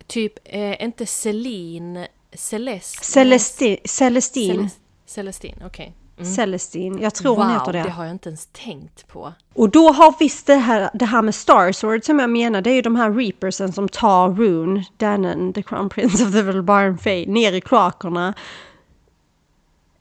[0.07, 3.05] Typ, eh, inte Celine, Celeste?
[3.05, 4.55] Celesti Celestine.
[4.55, 5.95] Celest- Celestine, okej.
[6.18, 6.33] Mm.
[6.35, 7.03] Celestine.
[7.03, 7.83] Jag tror wow, hon heter det.
[7.83, 9.33] det har jag inte ens tänkt på.
[9.55, 12.74] Och då har visst det här, det här med Starsword som jag menar, det är
[12.74, 17.24] ju de här Reapersen som tar Rune, Danon, the Crown Prince of the Velbarn Fae,
[17.26, 18.35] ner i kloakerna.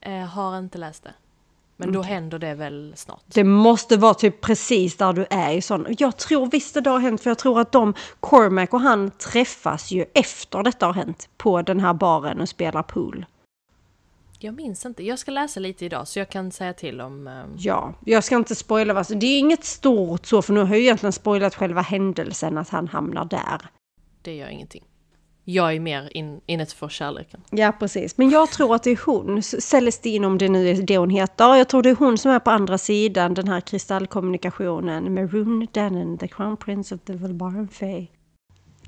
[0.00, 1.14] Eh, har inte läst det.
[1.80, 3.22] Men då händer det väl snart.
[3.26, 5.86] Det måste vara typ precis där du är i sån.
[5.98, 9.90] Jag tror visst det har hänt för jag tror att de, Cormac och han träffas
[9.90, 13.26] ju efter detta har hänt på den här baren och spelar pool.
[14.42, 15.04] Jag minns inte.
[15.04, 17.26] Jag ska läsa lite idag så jag kan säga till om...
[17.26, 20.68] Eh, Ja, jag ska inte spoila vad Det är inget stort så för nu har
[20.68, 23.60] jag egentligen spoilat själva händelsen att han hamnar där.
[24.22, 24.84] det gör ingenting.
[25.52, 27.40] Jag är mer in, inne för kärleken.
[27.50, 28.18] Ja, precis.
[28.18, 31.54] Men jag tror att det är hon, Celestine om det nu är det hon heter.
[31.54, 35.66] Jag tror det är hon som är på andra sidan den här kristallkommunikationen med Rune
[35.72, 38.06] Danon, the Crown Prince of the Valbaran Fae.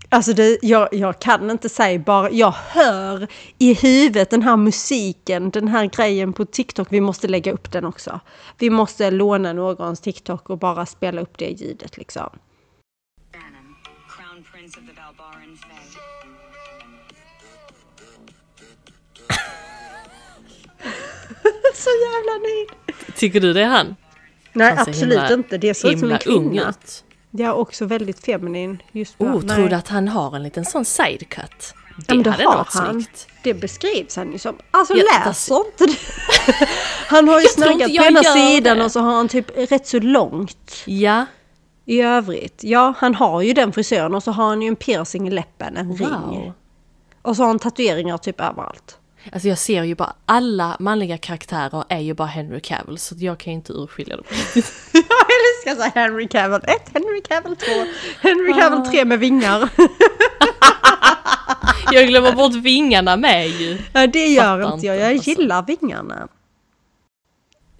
[0.08, 3.26] Alltså det, jag, jag kan inte säga bara, jag hör
[3.58, 6.88] i huvudet den här musiken, den här grejen på TikTok.
[6.90, 8.20] Vi måste lägga upp den också.
[8.58, 12.30] Vi måste låna någons TikTok och bara spela upp det ljudet liksom.
[21.85, 22.68] Så jävla nöjd!
[23.16, 23.97] Tycker du det är han?
[24.53, 25.59] Nej, Han absolut himla- inte.
[25.59, 26.74] Det ser ut som en kvinna.
[27.30, 28.83] Jag är också väldigt feminin.
[28.93, 29.14] Just.
[29.20, 29.57] Oh, Nej.
[29.57, 31.74] tror du att han har en liten sån sidecut?
[31.97, 32.93] Det Ja, men det hade har varit han.
[32.93, 33.26] snyggt.
[33.43, 34.57] Det beskrivs han ju som.
[34.70, 35.97] Alltså Ja, läser inte det?
[37.09, 38.85] Han har ju Jag snaggat på jag ena sidan det.
[38.85, 41.26] och så har han typ rätt så långt Ja,
[41.85, 42.61] i övrigt.
[42.64, 45.76] Ja, han har ju den frisören och så har han ju en piercing i läppen,
[45.76, 46.09] en ring.
[46.09, 46.53] wow.
[47.22, 48.99] Och så har han tatueringar typ överallt.
[49.32, 53.38] Alltså jag ser ju bara, alla manliga karaktärer är ju bara Henry Cavill så jag
[53.38, 54.24] kan ju inte urskilja dem.
[54.92, 57.66] Jag älskar så Henry Cavill 1, Henry Cavill 2,
[58.20, 59.68] Henry Cavill 3 med vingar.
[61.92, 63.78] Jag glömmer bort vingarna med ju.
[63.92, 64.96] Ja, det gör Fattar inte jag.
[64.96, 65.30] Jag alltså.
[65.30, 66.28] gillar vingarna.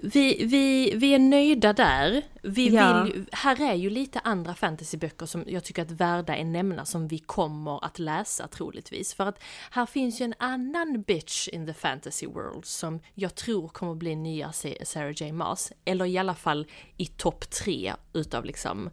[0.05, 2.23] Vi, vi, vi är nöjda där.
[2.43, 3.03] Vi Ja.
[3.03, 7.09] vill, här är ju lite andra fantasyböcker som jag tycker att värda är nämna som
[7.09, 9.15] vi kommer att läsa troligtvis.
[9.15, 13.69] För att här finns ju en annan bitch in the fantasy world som jag tror
[13.69, 15.73] kommer bli nya Sarah J Maas.
[15.85, 18.91] Eller i alla fall i topp tre utav liksom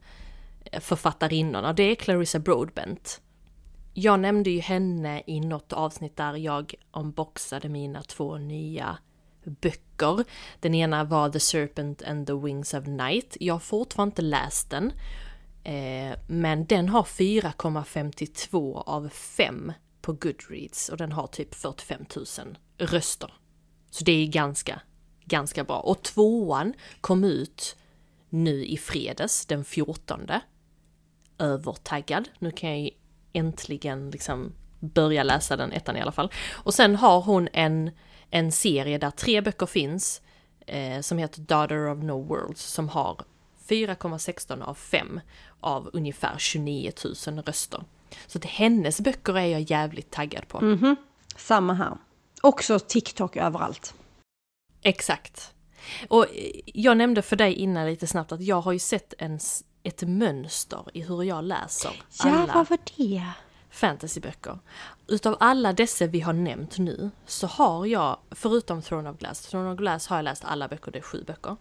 [0.66, 1.74] eh, författarinnorna.
[1.74, 3.22] Det är Clarissa Broadbent.
[3.94, 8.98] Jag nämnde ju henne i något avsnitt där jag unboxade mina två nya
[9.44, 9.89] böcker.
[10.60, 13.38] Den ena var The Serpent and the Wings of Night.
[13.40, 14.92] Jag har fortfarande inte läst den.
[15.64, 22.26] Eh, men den har 4,52 av 5 på Goodreads och den har typ 45 000
[22.78, 23.34] röster.
[23.92, 24.82] Så det är ganska,
[25.26, 25.80] ganska bra.
[25.80, 27.76] Och tvåan kom ut
[28.30, 30.28] nu i fredags, den 14.
[31.38, 32.30] Övertaggad.
[32.40, 32.90] Nu kan jag ju
[33.34, 36.32] äntligen liksom börja läsa den ettan i alla fall.
[36.52, 37.92] Och sen har hon en,
[38.32, 40.22] en serie där tre böcker finns
[40.66, 43.22] eh, som heter Daughter of No Worlds som har
[43.68, 45.20] 4,16 av 5
[45.60, 46.92] av ungefär 29
[47.28, 47.84] 000 röster.
[48.28, 50.60] Så att hennes böcker är jag jävligt taggad på.
[51.36, 51.98] Samma här.
[52.42, 53.94] Också TikTok överallt.
[54.82, 55.54] Exakt.
[56.08, 59.40] Och eh, jag nämnde för dig innan lite snabbt att jag har ju sett en,
[59.84, 63.32] ett mönster i hur jag läser Ja, alla vad var det?
[63.80, 64.60] Fantasyböcker.
[65.08, 69.72] Utav alla dessa vi har nämnt nu så har jag, förutom Throne of Glass, Throne
[69.72, 71.56] of Glass har jag läst alla böcker, det är sju böcker.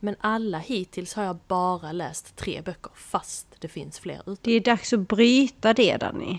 [0.00, 4.40] Men alla hittills har jag bara läst tre böcker fast det finns fler ute.
[4.42, 6.38] Det är dags att bryta det, Danny.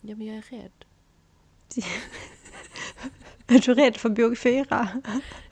[0.00, 0.84] Ja men jag är rädd.
[3.46, 4.88] Är du rädd för bok fyra?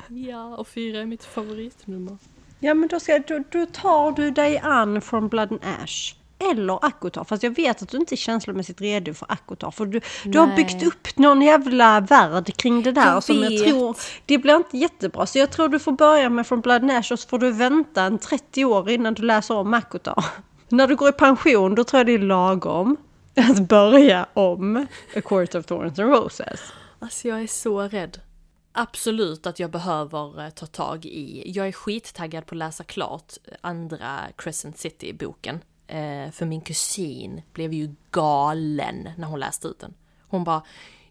[0.08, 2.18] Ja, och fyra är mitt favoritnummer.
[2.60, 6.14] Ja, men då, ska, då, då tar du dig an från Blood and Ash.
[6.38, 9.70] Eller Akotar, fast jag vet att du inte är känslomässigt redo för Akotar.
[9.70, 13.50] För du, du har byggt upp någon jävla värld kring det där Jag som jag
[13.50, 13.68] vet.
[13.68, 13.96] tror...
[14.26, 15.26] Det blir inte jättebra.
[15.26, 17.50] Så jag tror du får börja med från Blood and Ash och så får du
[17.50, 20.24] vänta en 30 år innan du läser om Akotar.
[20.68, 22.96] När du går i pension, då tror jag det är lagom
[23.36, 24.86] att börja om
[25.16, 26.60] A Court of Thorns and Roses.
[26.98, 28.20] Alltså jag är så rädd.
[28.72, 31.42] Absolut att jag behöver eh, ta tag i.
[31.46, 35.60] Jag är skittaggad på att läsa klart andra Crescent City-boken.
[35.88, 39.94] Eh, för min kusin blev ju galen när hon läste ut den.
[40.28, 40.62] Hon bara,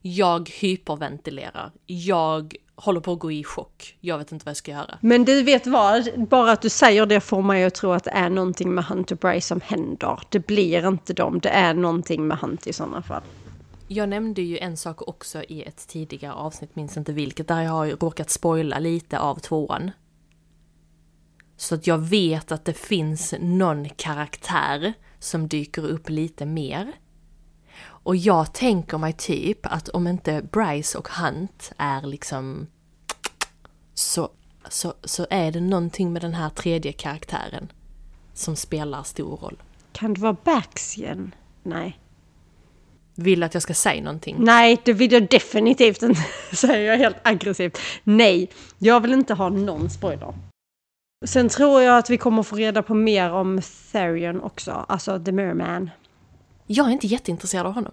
[0.01, 4.71] jag hyperventilerar, jag håller på att gå i chock, jag vet inte vad jag ska
[4.71, 4.97] göra.
[5.01, 8.11] Men du vet vad, bara att du säger det får mig att tro att det
[8.11, 10.19] är någonting med Hunter Bryce som händer.
[10.30, 13.23] Det blir inte dem, det är någonting med Hunt i sådana fall.
[13.88, 17.71] Jag nämnde ju en sak också i ett tidigare avsnitt, minns inte vilket, där jag
[17.71, 19.91] har råkat spoila lite av tvåan.
[21.57, 26.93] Så att jag vet att det finns någon karaktär som dyker upp lite mer.
[27.79, 32.67] Och jag tänker mig typ att om inte Bryce och Hunt är liksom
[33.93, 34.29] så,
[34.69, 37.71] så, så är det någonting med den här tredje karaktären
[38.33, 39.57] som spelar stor roll.
[39.91, 41.35] Kan det vara Baxian?
[41.63, 41.99] Nej.
[43.15, 44.35] Vill att jag ska säga någonting?
[44.39, 47.77] Nej, det vill jag definitivt inte, säger jag helt aggressivt.
[48.03, 50.33] Nej, jag vill inte ha någon spoiler.
[51.26, 53.61] Sen tror jag att vi kommer få reda på mer om
[53.91, 55.89] Therion också, alltså The Mirror Man.
[56.68, 57.91] Jag är inte jätteintresserad av honom.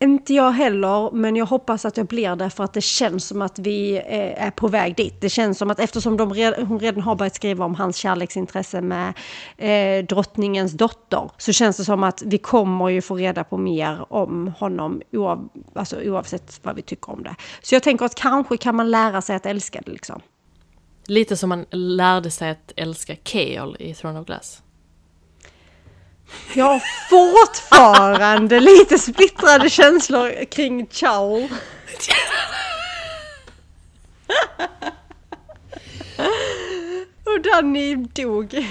[0.00, 3.42] Inte jag heller, men jag hoppas att jag blir det för att det känns som
[3.42, 5.20] att vi eh, är på väg dit.
[5.20, 8.80] Det känns som att eftersom de red, hon redan har börjat skriva om hans kärleksintresse
[8.80, 9.12] med
[9.56, 14.12] eh, drottningens dotter så känns det som att vi kommer ju få reda på mer
[14.12, 17.36] om honom oav, alltså, oavsett vad vi tycker om det.
[17.62, 20.20] Så jag tänker att kanske kan man lära sig att älska det liksom.
[21.12, 24.62] Lite som man lärde sig att älska Kale i Throne of Glass.
[26.54, 31.48] Jag har fortfarande lite splittrade känslor kring Chow.
[37.24, 38.66] Och Danny dog.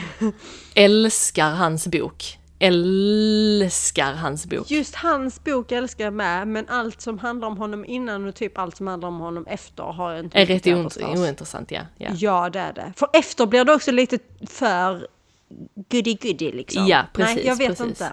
[0.76, 2.38] Älskar hans bok.
[2.62, 4.72] Älskar hans bok.
[4.72, 8.58] Just hans bok älskar jag med, men allt som handlar om honom innan och typ
[8.58, 11.82] allt som handlar om honom efter har jag inte Är rätt oint- ointressant, ja.
[11.98, 12.10] ja.
[12.14, 12.94] Ja, det är det.
[12.96, 15.08] För efter blir det också lite för
[15.76, 16.88] goody-goody liksom.
[16.88, 17.86] Ja, precis, Nej, jag vet precis.
[17.86, 18.12] inte.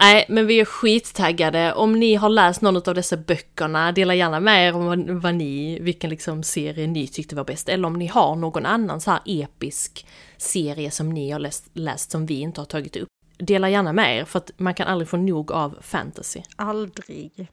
[0.00, 1.74] Nej, men vi är skittaggade.
[1.74, 5.34] Om ni har läst någon av dessa böckerna, dela gärna med er om vad, vad
[5.34, 7.68] ni, vilken liksom serie ni tyckte var bäst.
[7.68, 12.10] Eller om ni har någon annan så här episk serie som ni har läst, läst
[12.10, 13.08] som vi inte har tagit upp.
[13.38, 16.42] Dela gärna med er, för att man kan aldrig få nog av fantasy.
[16.56, 17.48] Aldrig.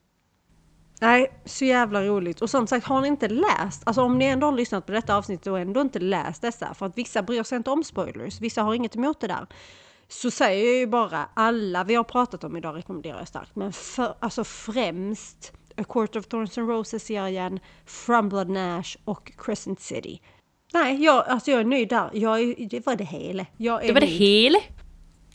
[1.02, 2.42] Nej, så jävla roligt.
[2.42, 5.16] Och som sagt, har ni inte läst, alltså om ni ändå har lyssnat på detta
[5.16, 8.62] avsnitt och ändå inte läst dessa, för att vissa bryr sig inte om spoilers, vissa
[8.62, 9.48] har inget emot det där.
[10.22, 13.74] Så säger jag ju bara, alla vi har pratat om idag rekommenderar jag starkt, men
[13.74, 20.22] för, alltså främst A Court of Thorns and Roses-serien, From Blood Nash och Crescent City.
[20.74, 22.10] Nej, jag, alltså jag är nöjd där.
[22.14, 23.46] Jag är, det var det hela.
[23.58, 24.20] Jag är Det var det nöjd.
[24.20, 24.60] hela!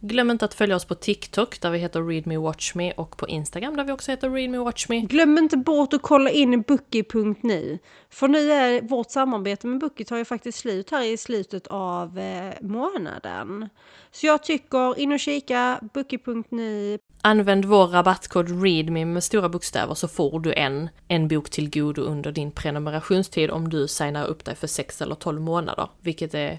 [0.02, 3.16] Glöm inte att följa oss på TikTok där vi heter Read Me Watch Me och
[3.16, 5.00] på Instagram där vi också heter Read Me Watch Me.
[5.00, 7.78] Glöm inte bort att kolla in Bookie.nu.
[8.10, 12.18] För nu är vårt samarbete med Bookie tar ju faktiskt slut här i slutet av
[12.18, 13.68] eh, månaden.
[14.10, 16.98] Så jag tycker in och kika Bookie.nu.
[17.22, 22.02] Använd vår rabattkod README med stora bokstäver så får du en, en bok till godo
[22.02, 26.58] under din prenumerationstid om du signar upp dig för 6 eller 12 månader, vilket är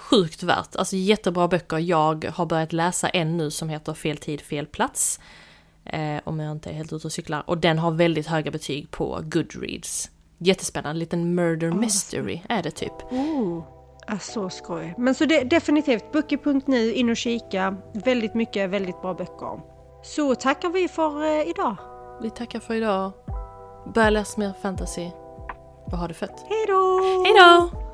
[0.00, 0.76] sjukt värt.
[0.76, 1.78] Alltså jättebra böcker.
[1.78, 5.20] Jag har börjat läsa en nu som heter Fel tid, fel plats.
[5.84, 7.42] Eh, om jag inte är helt ute och cyklar.
[7.46, 10.10] Och den har väldigt höga betyg på Goodreads.
[10.38, 12.92] Jättespännande, liten murder mystery är det typ.
[13.10, 13.64] Oh,
[14.06, 14.94] är så skoj.
[14.98, 17.76] Men så det, definitivt Bookie.nu, in och kika.
[17.92, 19.60] Väldigt mycket, väldigt bra böcker.
[20.02, 21.76] Så tackar vi för eh, idag.
[22.22, 23.12] Vi tackar för idag.
[23.94, 25.10] Börja läsa mer fantasy.
[25.84, 26.44] Och ha det fett.
[26.48, 27.00] Hej då!
[27.24, 27.89] Hej då!